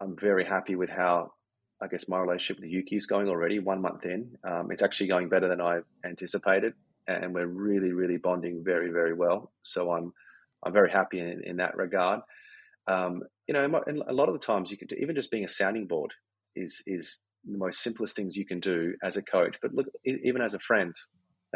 [0.00, 1.32] I'm very happy with how
[1.80, 3.58] I guess my relationship with Yuki is going already.
[3.58, 6.74] One month in, um, it's actually going better than I anticipated,
[7.06, 9.52] and we're really really bonding very very well.
[9.62, 10.12] So I'm
[10.64, 12.20] I'm very happy in, in that regard.
[12.86, 15.44] Um, you know, and a lot of the times you could do, even just being
[15.44, 16.12] a sounding board
[16.56, 19.58] is is the most simplest things you can do as a coach.
[19.62, 20.94] But look, even as a friend,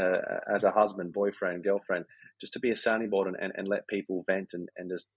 [0.01, 0.19] uh,
[0.53, 2.05] as a husband, boyfriend, girlfriend,
[2.41, 5.09] just to be a sounding board and, and, and let people vent and, and just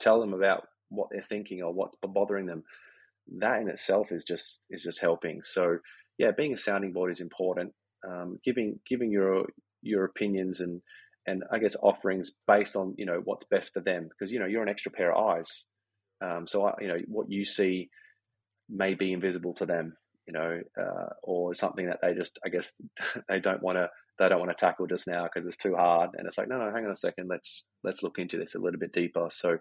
[0.00, 2.64] tell them about what they're thinking or what's bothering them.
[3.38, 5.42] That in itself is just is just helping.
[5.42, 5.78] So
[6.18, 7.72] yeah, being a sounding board is important.
[8.08, 9.46] Um, giving giving your
[9.82, 10.80] your opinions and
[11.28, 14.46] and I guess offerings based on you know what's best for them because you know
[14.46, 15.66] you're an extra pair of eyes.
[16.20, 17.90] Um, so I, you know what you see
[18.68, 22.72] may be invisible to them, you know, uh, or something that they just I guess
[23.28, 26.10] they don't want to they don't want to tackle just now because it's too hard.
[26.16, 28.58] And it's like no no hang on a second let's let's look into this a
[28.58, 29.28] little bit deeper.
[29.30, 29.58] So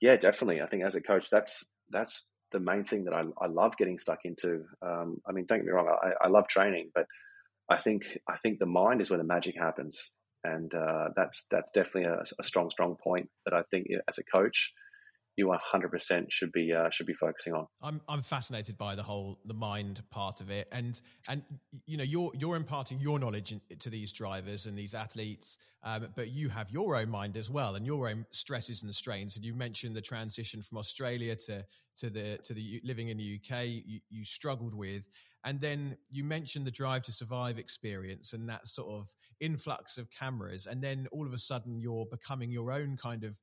[0.00, 3.48] yeah definitely I think as a coach that's that's the main thing that I, I
[3.48, 4.64] love getting stuck into.
[4.80, 7.06] Um, I mean don't get me wrong I, I love training but
[7.68, 10.12] I think I think the mind is where the magic happens
[10.46, 14.24] and uh, that's that's definitely a, a, strong strong point that I think as a
[14.24, 14.72] coach
[15.36, 17.66] you 100% should be uh, should be focusing on.
[17.82, 21.42] I'm I'm fascinated by the whole the mind part of it, and and
[21.84, 26.30] you know you're you're imparting your knowledge to these drivers and these athletes, um, but
[26.30, 29.36] you have your own mind as well and your own stresses and strains.
[29.36, 31.64] And you mentioned the transition from Australia to
[31.98, 35.06] to the to the living in the UK you, you struggled with,
[35.46, 40.10] and then you mentioned the drive to survive experience and that sort of influx of
[40.10, 40.66] cameras.
[40.66, 43.38] And then all of a sudden you're becoming your own kind of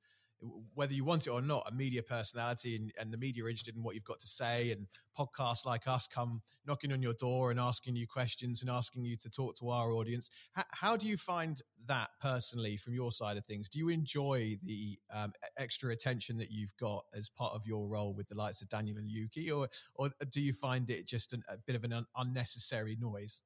[0.74, 3.76] whether you want it or not, a media personality and, and, the media are interested
[3.76, 4.72] in what you've got to say.
[4.72, 9.04] And podcasts like us come knocking on your door and asking you questions and asking
[9.04, 10.30] you to talk to our audience.
[10.72, 13.70] How do you find that personally from your side of things?
[13.70, 18.14] Do you enjoy the um, extra attention that you've got as part of your role
[18.14, 21.44] with the likes of Daniel and Yuki, or, or do you find it just an,
[21.48, 23.42] a bit of an un- unnecessary noise?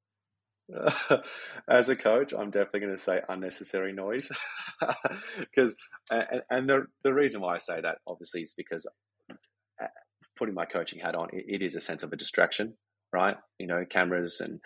[1.69, 4.31] as a coach, I'm definitely going to say unnecessary noise
[5.39, 5.75] because,
[6.09, 8.85] and, and, the the reason why I say that obviously is because
[9.31, 9.85] uh,
[10.37, 12.73] putting my coaching hat on, it, it is a sense of a distraction,
[13.13, 13.37] right?
[13.59, 14.59] You know, cameras and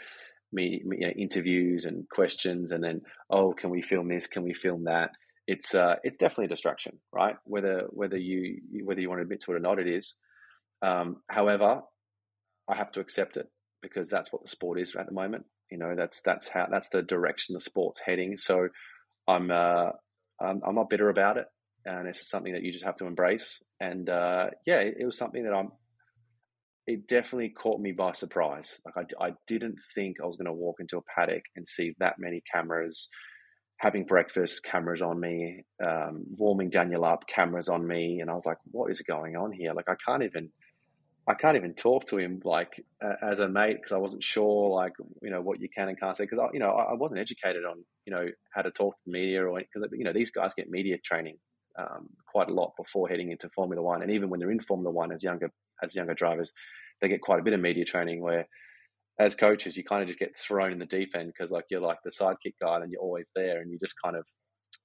[0.52, 4.28] me, me you know, interviews and questions, and then oh, can we film this?
[4.28, 5.12] Can we film that?
[5.48, 7.36] It's uh, it's definitely a distraction, right?
[7.46, 10.18] Whether whether you whether you want to admit to it or not, it is.
[10.82, 11.82] Um, however,
[12.68, 13.48] I have to accept it
[13.82, 15.46] because that's what the sport is at the moment.
[15.72, 18.38] You know, that's that's how that's the direction the sport's heading.
[18.38, 18.68] So
[19.28, 19.92] I'm uh,
[20.42, 21.46] I'm, I'm not bitter about it,
[21.86, 23.62] and it's something that you just have to embrace.
[23.80, 25.70] And uh, yeah, it, it was something that I'm.
[26.88, 28.82] It definitely caught me by surprise.
[28.86, 31.94] Like I, I didn't think I was going to walk into a paddock and see
[32.00, 33.08] that many cameras
[33.78, 38.46] having breakfast, cameras on me, um, warming Daniel up, cameras on me, and I was
[38.46, 40.50] like, "What is going on here?" Like I can't even
[41.32, 44.70] I can't even talk to him like uh, as a mate because I wasn't sure
[44.70, 44.92] like
[45.22, 47.64] you know what you can and can't say because I you know I, wasn't educated
[47.64, 50.54] on you know how to talk to the media or because you know these guys
[50.54, 51.38] get media training
[51.80, 54.92] um, quite a lot before heading into Formula One and even when they're in Formula
[54.92, 56.52] One as younger as younger drivers
[57.00, 58.46] they get quite a bit of media training where
[59.18, 61.80] as coaches you kind of just get thrown in the deep end because like you're
[61.80, 64.28] like the sidekick guy and you're always there and you just kind of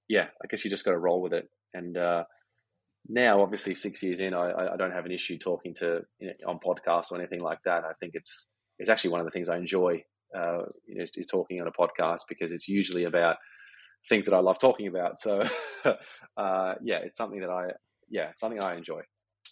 [0.09, 1.49] yeah I guess you just got to roll with it.
[1.75, 2.25] And uh,
[3.09, 6.51] now, obviously, six years in, I, I don't have an issue talking to you know,
[6.51, 7.85] on podcasts or anything like that.
[7.85, 10.05] I think it's it's actually one of the things I enjoy.
[10.37, 13.37] Uh, you know, is, is, talking on a podcast because it's usually about
[14.09, 15.21] things that I love talking about.
[15.21, 15.49] So,
[15.85, 17.69] uh, yeah, it's something that I
[18.11, 19.03] yeah something I enjoy.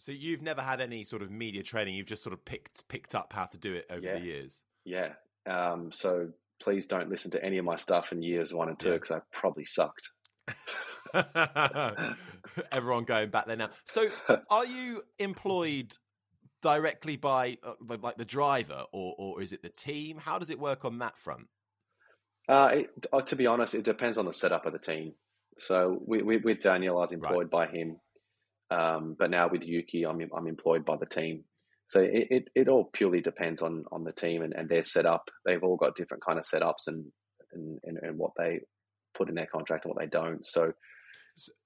[0.00, 1.94] So you've never had any sort of media training.
[1.94, 4.18] You've just sort of picked picked up how to do it over yeah.
[4.18, 4.62] the years.
[4.84, 5.12] Yeah.
[5.46, 6.28] Um, so
[6.60, 9.18] please don't listen to any of my stuff in years one and two because yeah.
[9.18, 10.10] I probably sucked.
[12.72, 13.70] Everyone going back there now.
[13.85, 14.09] So,
[14.50, 15.96] are you employed
[16.62, 20.18] directly by uh, like the driver, or or is it the team?
[20.18, 21.46] How does it work on that front?
[22.48, 25.14] Uh, it, uh, to be honest, it depends on the setup of the team.
[25.59, 27.50] So we, we, with Daniel, I was employed right.
[27.50, 27.96] by him,
[28.70, 31.44] um, but now with Yuki, I'm I'm employed by the team.
[31.88, 35.31] So it, it, it all purely depends on on the team and, and their setup.
[35.46, 37.05] They've all got different kind of setups and,
[37.53, 38.61] and and, and what they
[39.16, 40.46] put in their contract and what they don't.
[40.46, 40.72] So,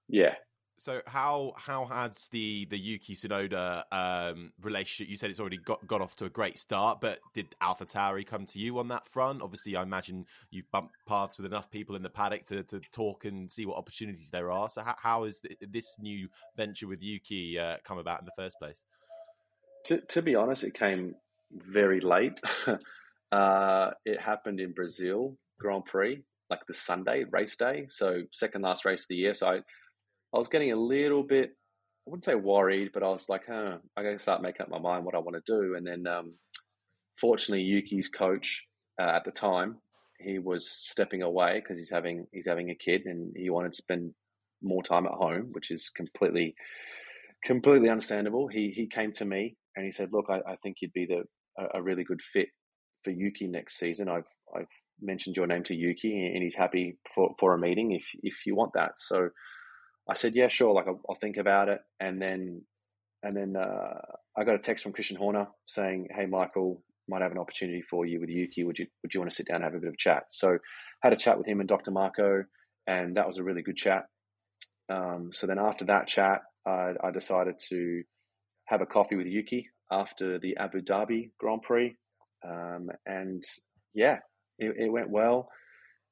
[0.09, 0.35] yeah.
[0.81, 5.11] So how how has the the Yuki Tsunoda um, relationship?
[5.11, 8.25] You said it's already got got off to a great start, but did Alpha AlphaTauri
[8.25, 9.43] come to you on that front?
[9.43, 13.25] Obviously, I imagine you've bumped paths with enough people in the paddock to, to talk
[13.25, 14.71] and see what opportunities there are.
[14.71, 18.57] So how, how is this new venture with Yuki uh, come about in the first
[18.61, 18.85] place?
[19.87, 21.17] To to be honest, it came
[21.51, 22.39] very late.
[23.33, 28.85] uh, it happened in Brazil Grand Prix, like the Sunday race day, so second last
[28.85, 29.35] race of the year.
[29.35, 29.61] So I
[30.35, 31.51] I was getting a little bit,
[32.07, 34.69] I wouldn't say worried, but I was like, huh, I got to start making up
[34.69, 35.75] my mind what I want to do.
[35.75, 36.35] And then, um,
[37.19, 38.67] fortunately, Yuki's coach
[39.01, 39.79] uh, at the time,
[40.21, 43.83] he was stepping away because he's having he's having a kid and he wanted to
[43.83, 44.13] spend
[44.63, 46.55] more time at home, which is completely
[47.45, 48.49] completely understandable.
[48.49, 51.23] He he came to me and he said, "Look, I, I think you'd be the
[51.57, 52.49] a, a, really good fit
[53.05, 54.09] for Yuki next season.
[54.09, 54.67] I've I've
[55.01, 58.55] mentioned your name to Yuki and he's happy for, for a meeting if if you
[58.55, 59.31] want that." So
[60.09, 60.73] I said, yeah, sure.
[60.73, 61.81] Like I'll, I'll think about it.
[62.01, 62.63] And then,
[63.23, 64.01] and then uh,
[64.37, 68.07] I got a text from Christian Horner saying, hey, Michael, might have an opportunity for
[68.07, 68.65] you with Yuki.
[68.65, 70.25] Would you would you want to sit down and have a bit of chat?
[70.31, 70.59] So,
[71.03, 71.91] had a chat with him and Dr.
[71.91, 72.45] Marko,
[72.87, 74.07] and that was a really good chat.
[74.91, 78.03] Um, so then after that chat, I, I decided to
[78.67, 81.97] have a coffee with Yuki after the Abu Dhabi Grand Prix,
[82.47, 83.43] um, and
[83.95, 84.19] yeah,
[84.59, 85.49] it, it went well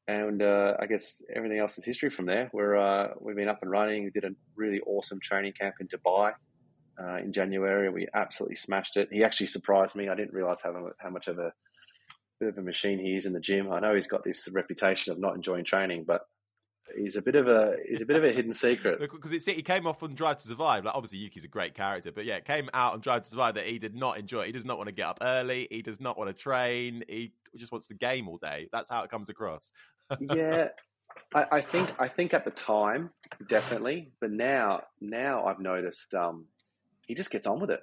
[0.09, 2.49] and uh, I guess everything else is history from there.
[2.53, 4.05] We're uh, we've been up and running.
[4.05, 6.33] We did a really awesome training camp in Dubai
[7.01, 7.91] uh, in January.
[7.91, 9.09] We absolutely smashed it.
[9.11, 10.09] He actually surprised me.
[10.09, 11.53] I didn't realize how how much of a
[12.39, 13.73] bit of a machine he is in the gym.
[13.73, 16.23] I know he's got this reputation of not enjoying training, but
[16.97, 19.63] he's a bit of a he's a bit of a hidden secret because it's he
[19.63, 20.85] came off on Drive to Survive.
[20.85, 23.55] Like obviously Yuki's a great character, but yeah, it came out on Drive to Survive
[23.55, 24.47] that he did not enjoy.
[24.47, 25.67] He does not want to get up early.
[25.71, 27.03] He does not want to train.
[27.09, 28.69] He just wants to game all day.
[28.73, 29.73] That's how it comes across
[30.21, 30.69] yeah,
[31.35, 33.11] I, I, think I think at the time
[33.49, 36.47] definitely, but now now I've noticed um,
[37.07, 37.81] he just gets on with it.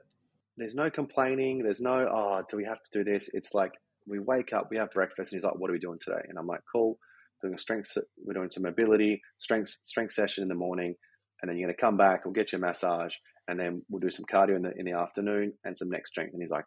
[0.58, 1.64] There's no complaining.
[1.64, 3.30] There's no oh, do we have to do this?
[3.34, 3.74] It's like
[4.08, 6.38] we wake up, we have breakfast, and he's like, "What are we doing today?" And
[6.38, 6.98] I'm like, "Cool,
[7.44, 7.98] doing a strength.
[8.24, 10.96] We're doing some mobility strength strength session in the morning,
[11.42, 12.26] and then you're going to come back.
[12.26, 13.16] We'll get your massage,
[13.48, 16.34] and then we'll do some cardio in the in the afternoon and some neck strength."
[16.34, 16.66] And he's like,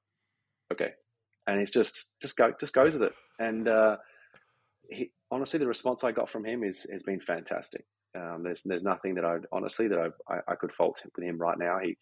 [0.73, 0.91] "Okay,"
[1.47, 3.69] and he's just just go just goes with it, and.
[3.69, 3.97] Uh,
[4.89, 7.85] he, honestly, the response I got from him is has been fantastic.
[8.17, 11.59] Um, there's there's nothing that I honestly that I, I could fault with him right
[11.59, 11.79] now.
[11.83, 11.97] He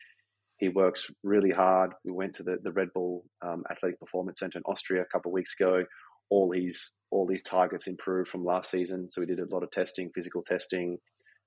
[0.58, 1.92] he works really hard.
[2.04, 5.30] We went to the, the Red Bull um, Athletic Performance Center in Austria a couple
[5.30, 5.84] of weeks ago.
[6.30, 9.08] All these all these targets improved from last season.
[9.10, 10.98] So we did a lot of testing, physical testing,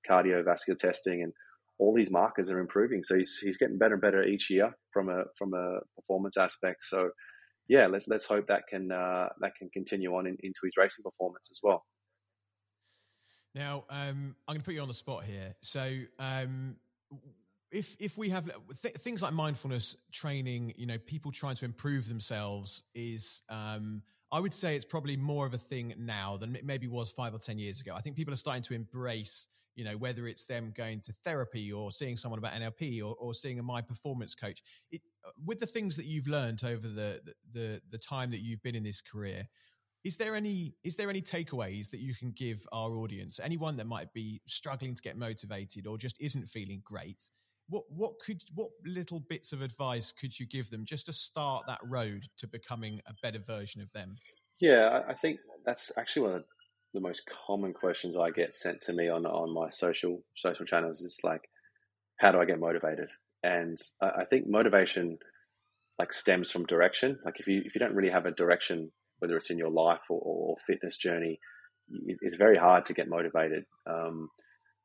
[0.08, 1.32] cardiovascular testing, and
[1.78, 3.02] all these markers are improving.
[3.02, 6.84] So he's he's getting better and better each year from a from a performance aspect.
[6.84, 7.10] So
[7.68, 11.02] yeah, let, let's hope that can uh, that can continue on in, into his racing
[11.04, 11.84] performance as well.
[13.54, 15.54] Now, um, I'm going to put you on the spot here.
[15.60, 16.76] So, um,
[17.70, 18.50] if if we have
[18.82, 24.40] th- things like mindfulness training, you know, people trying to improve themselves is, um, I
[24.40, 27.38] would say, it's probably more of a thing now than it maybe was five or
[27.38, 27.94] ten years ago.
[27.96, 31.70] I think people are starting to embrace you know, whether it's them going to therapy
[31.70, 34.60] or seeing someone about NLP or, or seeing a my performance coach.
[34.90, 37.20] It, uh, with the things that you've learned over the,
[37.52, 39.46] the the time that you've been in this career,
[40.02, 43.38] is there any is there any takeaways that you can give our audience?
[43.40, 47.30] Anyone that might be struggling to get motivated or just isn't feeling great?
[47.68, 51.64] What what could what little bits of advice could you give them just to start
[51.66, 54.16] that road to becoming a better version of them?
[54.60, 56.44] Yeah, I think that's actually one of
[56.94, 61.02] the most common questions I get sent to me on on my social social channels
[61.02, 61.42] is like,
[62.18, 63.10] how do I get motivated?
[63.42, 65.16] And I, think motivation
[65.98, 67.18] like stems from direction.
[67.24, 70.00] Like if you if you don't really have a direction, whether it's in your life
[70.10, 71.38] or, or fitness journey,
[72.20, 73.64] it's very hard to get motivated.
[73.88, 74.28] Um,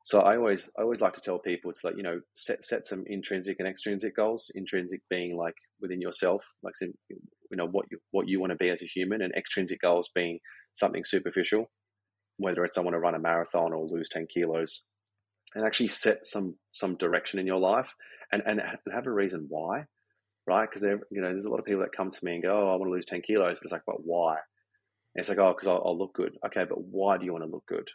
[0.04, 2.86] so I always I always like to tell people to like you know set set
[2.86, 4.50] some intrinsic and extrinsic goals.
[4.54, 6.92] Intrinsic being like within yourself, like you
[7.52, 10.40] know what you what you want to be as a human, and extrinsic goals being
[10.74, 11.70] something superficial
[12.38, 14.84] whether it's I want to run a marathon or lose 10 kilos.
[15.54, 17.94] and actually set some some direction in your life
[18.32, 18.60] and and
[18.92, 19.84] have a reason why,
[20.46, 20.68] right?
[20.68, 22.72] Because you know there's a lot of people that come to me and go, oh,
[22.72, 24.34] I want to lose ten kilos, but it's like, but why?
[25.14, 26.36] And it's like, oh, because I'll, I'll look good.
[26.46, 27.88] Okay, but why do you want to look good?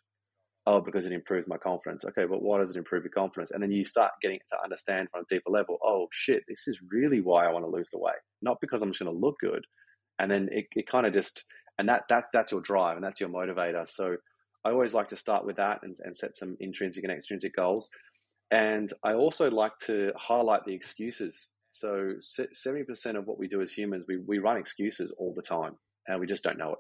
[0.68, 2.06] Oh, because it improves my confidence.
[2.06, 3.52] Okay, but why does it improve your confidence?
[3.52, 5.78] And then you start getting to understand from a deeper level.
[5.84, 8.90] Oh shit, this is really why I want to lose the weight, not because I'm
[8.92, 9.66] just going to look good.
[10.20, 11.46] And then it, it kind of just
[11.80, 13.88] and that that's that's your drive and that's your motivator.
[13.88, 14.18] So
[14.66, 17.90] I always like to start with that and, and set some intrinsic and extrinsic goals.
[18.52, 21.52] And I also like to highlight the excuses.
[21.70, 25.78] So 70% of what we do as humans, we, we run excuses all the time
[26.08, 26.80] and we just don't know it.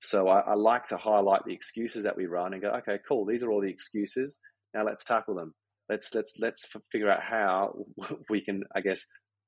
[0.00, 3.26] So I, I like to highlight the excuses that we run and go, okay, cool.
[3.26, 4.38] These are all the excuses.
[4.74, 5.54] Now let's tackle them.
[5.88, 7.86] Let's let's let's figure out how
[8.30, 9.06] we can, I guess,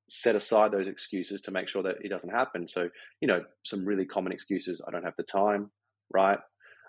[0.08, 2.66] set aside those excuses to make sure that it doesn't happen.
[2.66, 2.88] So
[3.20, 5.70] you know, some really common excuses: I don't have the time,
[6.12, 6.38] right?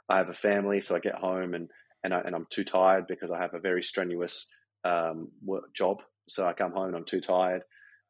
[0.09, 1.69] I have a family, so I get home and
[2.03, 4.47] and, I, and I'm too tired because I have a very strenuous
[4.83, 6.01] um, work job.
[6.27, 7.61] So I come home and I'm too tired.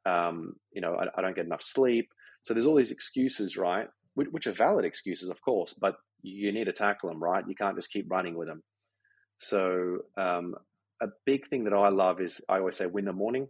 [0.06, 2.10] Um, you know, I, I, don't get enough sleep.
[2.43, 3.88] So there's all these excuses, right?
[4.16, 7.47] Which, are valid excuses, of course, but you need to tackle them, right?
[7.47, 8.62] You can't just keep running with them.
[9.38, 10.55] So um,
[11.01, 13.47] a big thing that I love is I always say win the morning,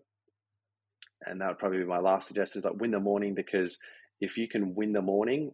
[1.26, 2.60] and that would probably be my last suggestion.
[2.60, 3.80] Is like win the morning because
[4.22, 5.52] if you can win the morning,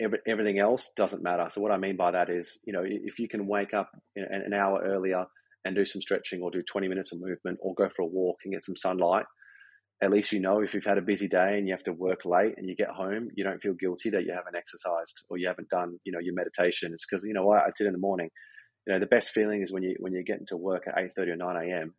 [0.00, 1.46] every, everything else doesn't matter.
[1.50, 4.52] So what I mean by that is, you know, if you can wake up an
[4.52, 5.26] hour earlier
[5.64, 8.38] and do some stretching or do 20 minutes of movement or go for a walk
[8.44, 9.26] and get some sunlight,
[10.02, 12.24] at least you know if you've had a busy day and you have to work
[12.24, 15.48] late and you get home, you don't feel guilty that you haven't exercised or you
[15.48, 16.92] haven't done, you know, your meditation.
[16.92, 18.30] It's because, you know what, I did in the morning.
[18.86, 21.32] You know, the best feeling is when you when you get into work at 8.30
[21.32, 21.94] or 9 a.m.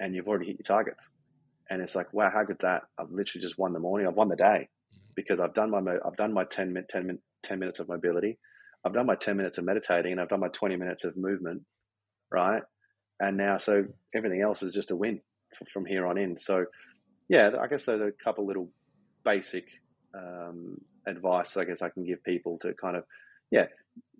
[0.00, 1.12] and you've already hit your targets.
[1.70, 2.84] And it's like, wow, how good that?
[2.98, 4.08] I've literally just won the morning.
[4.08, 5.12] I've won the day mm-hmm.
[5.14, 8.38] because I've done my I've done my 10, 10, 10 minutes of mobility.
[8.84, 11.62] I've done my 10 minutes of meditating and I've done my 20 minutes of movement,
[12.32, 12.62] right?
[13.20, 15.20] And now, so everything else is just a win
[15.72, 16.36] from here on in.
[16.36, 16.66] So,
[17.28, 18.70] yeah, I guess those are a couple little
[19.24, 19.66] basic
[20.14, 23.04] um, advice I guess I can give people to kind of,
[23.50, 23.66] yeah,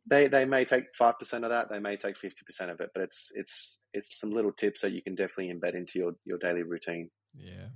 [0.07, 3.33] they, they may take 5% of that, they may take 50% of it, but it's,
[3.35, 7.11] it's, it's some little tips that you can definitely embed into your, your daily routine.
[7.35, 7.69] Yeah.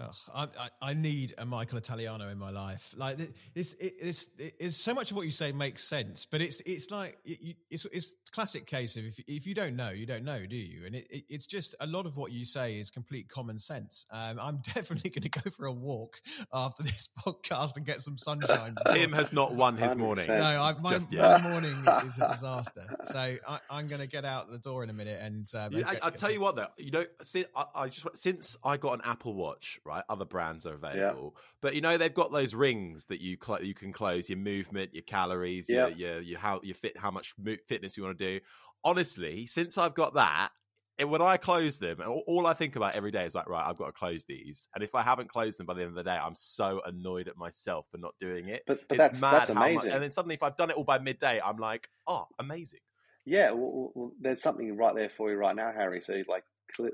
[0.00, 2.94] Ugh, I, I, I, need a Michael Italiano in my life.
[2.96, 3.18] Like
[3.52, 6.90] this, it, it's, it's so much of what you say makes sense, but it's it's
[6.90, 10.46] like it, it's it's classic case of if if you don't know, you don't know,
[10.46, 10.86] do you?
[10.86, 14.06] And it, it, it's just a lot of what you say is complete common sense.
[14.10, 16.22] Um, I'm definitely going to go for a walk
[16.54, 18.74] after this podcast and get some sunshine.
[18.92, 20.26] Tim has not won his morning.
[20.26, 22.86] No, I, my, my, morning is a disaster.
[23.02, 25.46] So I, am going to get out the door in a minute and.
[25.54, 28.56] Uh, yeah, I, will tell you what, though, you know, since I, I just since
[28.64, 30.04] I got an Apple Watch right?
[30.08, 31.42] Other brands are available, yeah.
[31.60, 34.94] but you know they've got those rings that you cl- you can close your movement,
[34.94, 35.88] your calories, yeah.
[35.88, 37.34] your, your your how you fit, how much
[37.68, 38.44] fitness you want to do.
[38.84, 40.50] Honestly, since I've got that,
[40.98, 43.78] and when I close them, all I think about every day is like, right, I've
[43.78, 44.68] got to close these.
[44.74, 47.28] And if I haven't closed them by the end of the day, I'm so annoyed
[47.28, 48.62] at myself for not doing it.
[48.66, 49.76] But, but it's that's, mad that's amazing.
[49.76, 52.80] Much, and then suddenly, if I've done it all by midday, I'm like, oh, amazing.
[53.24, 56.00] Yeah, well, well, there's something right there for you right now, Harry.
[56.02, 56.44] So, like,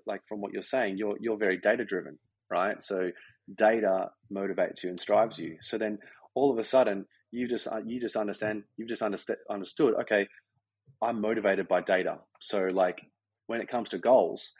[0.06, 2.18] like from what you're saying, you're you're very data driven
[2.50, 2.82] right?
[2.82, 3.10] So
[3.54, 5.58] data motivates you and strives you.
[5.60, 5.98] So then
[6.34, 10.26] all of a sudden you just uh, you just understand you've just understood understood okay
[11.02, 13.00] i'm motivated by data so like
[13.46, 14.52] when it comes to goals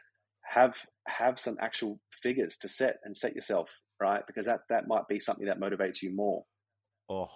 [0.45, 0.77] have
[1.07, 3.71] have some actual figures to set and set yourself
[4.01, 6.45] right because that that might be something that motivates you more
[7.09, 7.29] oh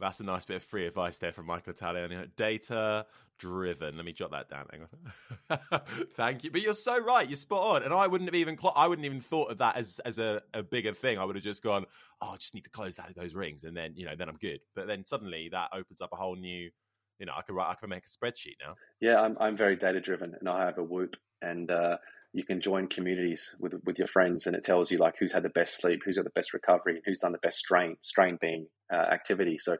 [0.00, 2.26] that's a nice bit of free advice there from Michael Italiano.
[2.36, 3.06] Data
[3.38, 3.96] driven.
[3.96, 4.66] Let me jot that down.
[4.70, 5.80] Hang on.
[6.16, 6.50] Thank you.
[6.50, 7.28] But you're so right.
[7.28, 7.82] You're spot on.
[7.82, 10.42] And I wouldn't have even cl- I wouldn't even thought of that as as a,
[10.54, 11.18] a bigger thing.
[11.18, 11.86] I would have just gone,
[12.20, 14.36] oh, I just need to close that, those rings, and then you know, then I'm
[14.36, 14.60] good.
[14.74, 16.70] But then suddenly that opens up a whole new.
[17.18, 17.70] You know, I could write.
[17.70, 18.76] I could make a spreadsheet now.
[19.00, 21.98] Yeah, I'm I'm very data driven, and I have a Whoop, and uh,
[22.32, 25.42] you can join communities with with your friends, and it tells you like who's had
[25.42, 27.96] the best sleep, who's got the best recovery, who's done the best strain.
[28.00, 29.58] Strain being uh, activity.
[29.58, 29.76] So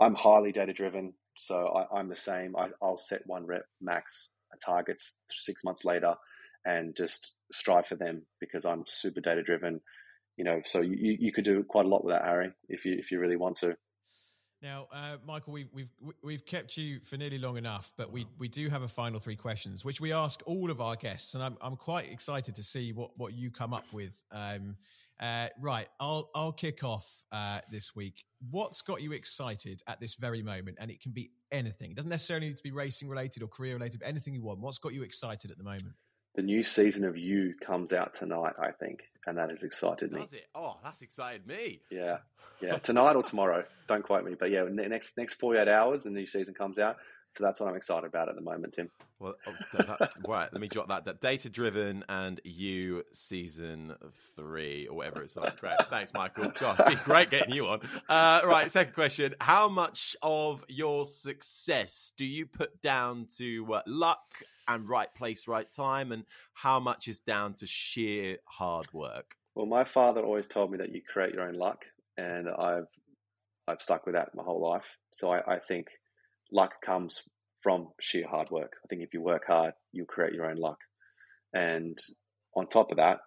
[0.00, 1.14] I'm highly data driven.
[1.36, 2.54] So I, am the same.
[2.56, 4.32] I, will set one rep max
[4.64, 6.14] targets six months later,
[6.64, 9.80] and just strive for them because I'm super data driven.
[10.36, 12.96] You know, so you, you could do quite a lot with that, Harry, if you
[12.98, 13.76] if you really want to.
[14.66, 15.90] Now, uh, Michael, we've, we've
[16.24, 19.36] we've kept you for nearly long enough, but we, we do have a final three
[19.36, 22.92] questions, which we ask all of our guests, and I'm I'm quite excited to see
[22.92, 24.20] what, what you come up with.
[24.32, 24.74] Um,
[25.20, 28.24] uh, right, I'll I'll kick off uh, this week.
[28.50, 30.78] What's got you excited at this very moment?
[30.80, 31.92] And it can be anything.
[31.92, 34.58] It doesn't necessarily need to be racing related or career related, but anything you want.
[34.58, 35.94] What's got you excited at the moment?
[36.34, 40.20] The new season of You comes out tonight, I think, and that has excited me.
[40.20, 40.46] Does it?
[40.54, 41.80] Oh, that's excited me.
[41.90, 42.18] Yeah,
[42.60, 42.78] yeah.
[42.78, 43.64] Tonight or tomorrow?
[43.88, 46.96] Don't quote me, but yeah, next next forty eight hours, the new season comes out.
[47.36, 48.90] So that's what I'm excited about at the moment, Tim.
[49.18, 50.48] Well, oh, that, right.
[50.50, 51.04] Let me jot that.
[51.04, 53.94] That data driven and you season
[54.34, 55.60] three or whatever it's like.
[55.60, 55.76] Great.
[55.90, 56.50] Thanks, Michael.
[56.58, 57.80] Gosh, great getting you on.
[58.08, 58.70] Uh, right.
[58.70, 64.88] Second question: How much of your success do you put down to uh, luck and
[64.88, 66.24] right place, right time, and
[66.54, 69.36] how much is down to sheer hard work?
[69.54, 71.84] Well, my father always told me that you create your own luck,
[72.16, 72.88] and I've
[73.68, 74.96] I've stuck with that my whole life.
[75.10, 75.88] So I, I think
[76.52, 77.22] luck comes
[77.60, 78.74] from sheer hard work.
[78.84, 80.78] I think if you work hard, you create your own luck.
[81.52, 81.98] And
[82.54, 83.18] on top of that,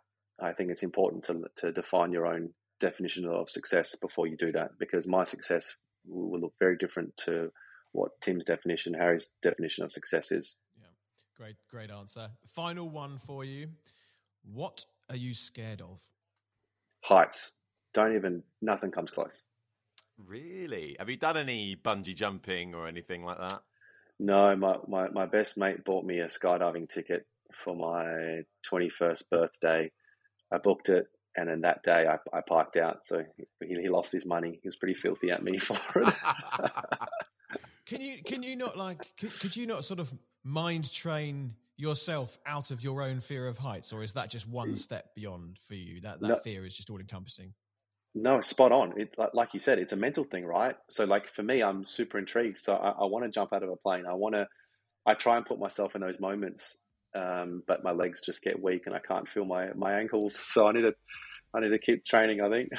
[0.41, 4.51] I think it's important to to define your own definition of success before you do
[4.53, 5.74] that, because my success
[6.07, 7.51] will look very different to
[7.91, 10.55] what Tim's definition, Harry's definition of success is.
[10.80, 10.88] Yeah,
[11.36, 12.30] great, great answer.
[12.47, 13.70] Final one for you.
[14.43, 16.01] What are you scared of?
[17.03, 17.55] Heights.
[17.93, 18.43] Don't even.
[18.61, 19.43] Nothing comes close.
[20.28, 20.95] Really?
[20.99, 23.61] Have you done any bungee jumping or anything like that?
[24.20, 29.91] No, my, my, my best mate bought me a skydiving ticket for my 21st birthday.
[30.51, 31.07] I booked it,
[31.38, 33.05] and then that day I, I parked out.
[33.05, 33.24] So
[33.61, 34.59] he, he lost his money.
[34.61, 36.13] He was pretty filthy at me for it.
[37.86, 40.13] can you can you not like could, could you not sort of
[40.43, 44.72] mind train yourself out of your own fear of heights, or is that just one
[44.72, 44.78] mm.
[44.78, 46.01] step beyond for you?
[46.01, 47.53] That that no, fear is just all encompassing.
[48.16, 48.99] No, spot on.
[48.99, 50.76] It, like you said, it's a mental thing, right?
[50.89, 52.60] So, like for me, I'm super intrigued.
[52.60, 54.05] So, I, I want to jump out of a plane.
[54.10, 54.47] I want to.
[55.05, 56.80] I try and put myself in those moments,
[57.16, 60.36] um, but my legs just get weak and I can't feel my my ankles.
[60.39, 60.93] So, I need to.
[61.53, 62.41] I need to keep training.
[62.41, 62.70] I think.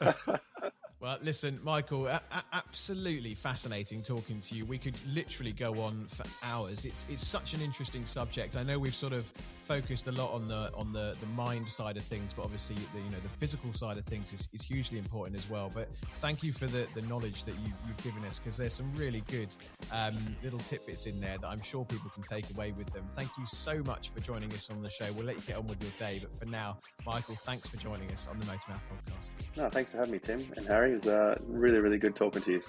[1.02, 4.64] Well, listen, Michael, a- a- absolutely fascinating talking to you.
[4.64, 6.84] We could literally go on for hours.
[6.84, 8.56] It's it's such an interesting subject.
[8.56, 9.24] I know we've sort of
[9.64, 13.00] focused a lot on the on the, the mind side of things, but obviously the
[13.00, 15.72] you know the physical side of things is, is hugely important as well.
[15.74, 15.88] But
[16.20, 19.24] thank you for the, the knowledge that you, you've given us because there's some really
[19.28, 19.56] good
[19.92, 23.02] um, little tidbits in there that I'm sure people can take away with them.
[23.10, 25.06] Thank you so much for joining us on the show.
[25.16, 28.08] We'll let you get on with your day, but for now, Michael, thanks for joining
[28.12, 29.30] us on the Motormouth podcast.
[29.56, 30.91] No, thanks for having me, Tim and Harry.
[30.92, 32.60] It was uh, really, really good talking to you.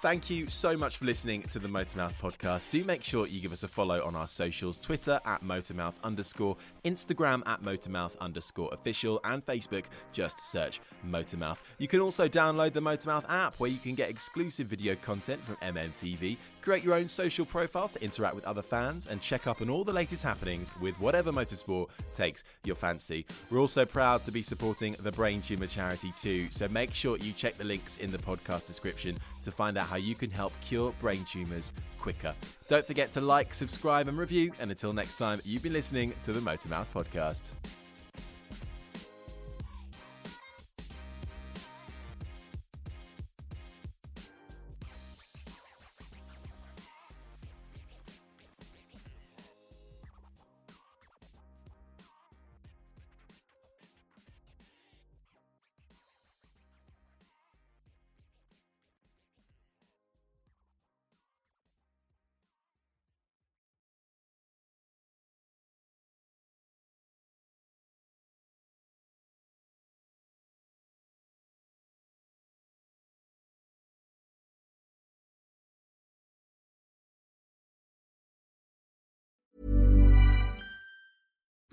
[0.00, 2.70] Thank you so much for listening to the Motormouth podcast.
[2.70, 6.56] Do make sure you give us a follow on our socials Twitter at Motormouth underscore,
[6.86, 9.84] Instagram at Motormouth underscore official, and Facebook.
[10.10, 11.60] Just search Motormouth.
[11.76, 15.56] You can also download the Motormouth app where you can get exclusive video content from
[15.56, 19.68] MMTV, create your own social profile to interact with other fans, and check up on
[19.68, 23.26] all the latest happenings with whatever motorsport takes your fancy.
[23.50, 27.34] We're also proud to be supporting the Brain Tumor Charity too, so make sure you
[27.34, 30.94] check the links in the podcast description to find out how you can help cure
[31.00, 32.32] brain tumours quicker.
[32.68, 34.52] Don't forget to like, subscribe, and review.
[34.60, 37.50] And until next time, you've been listening to the Motormouth Podcast.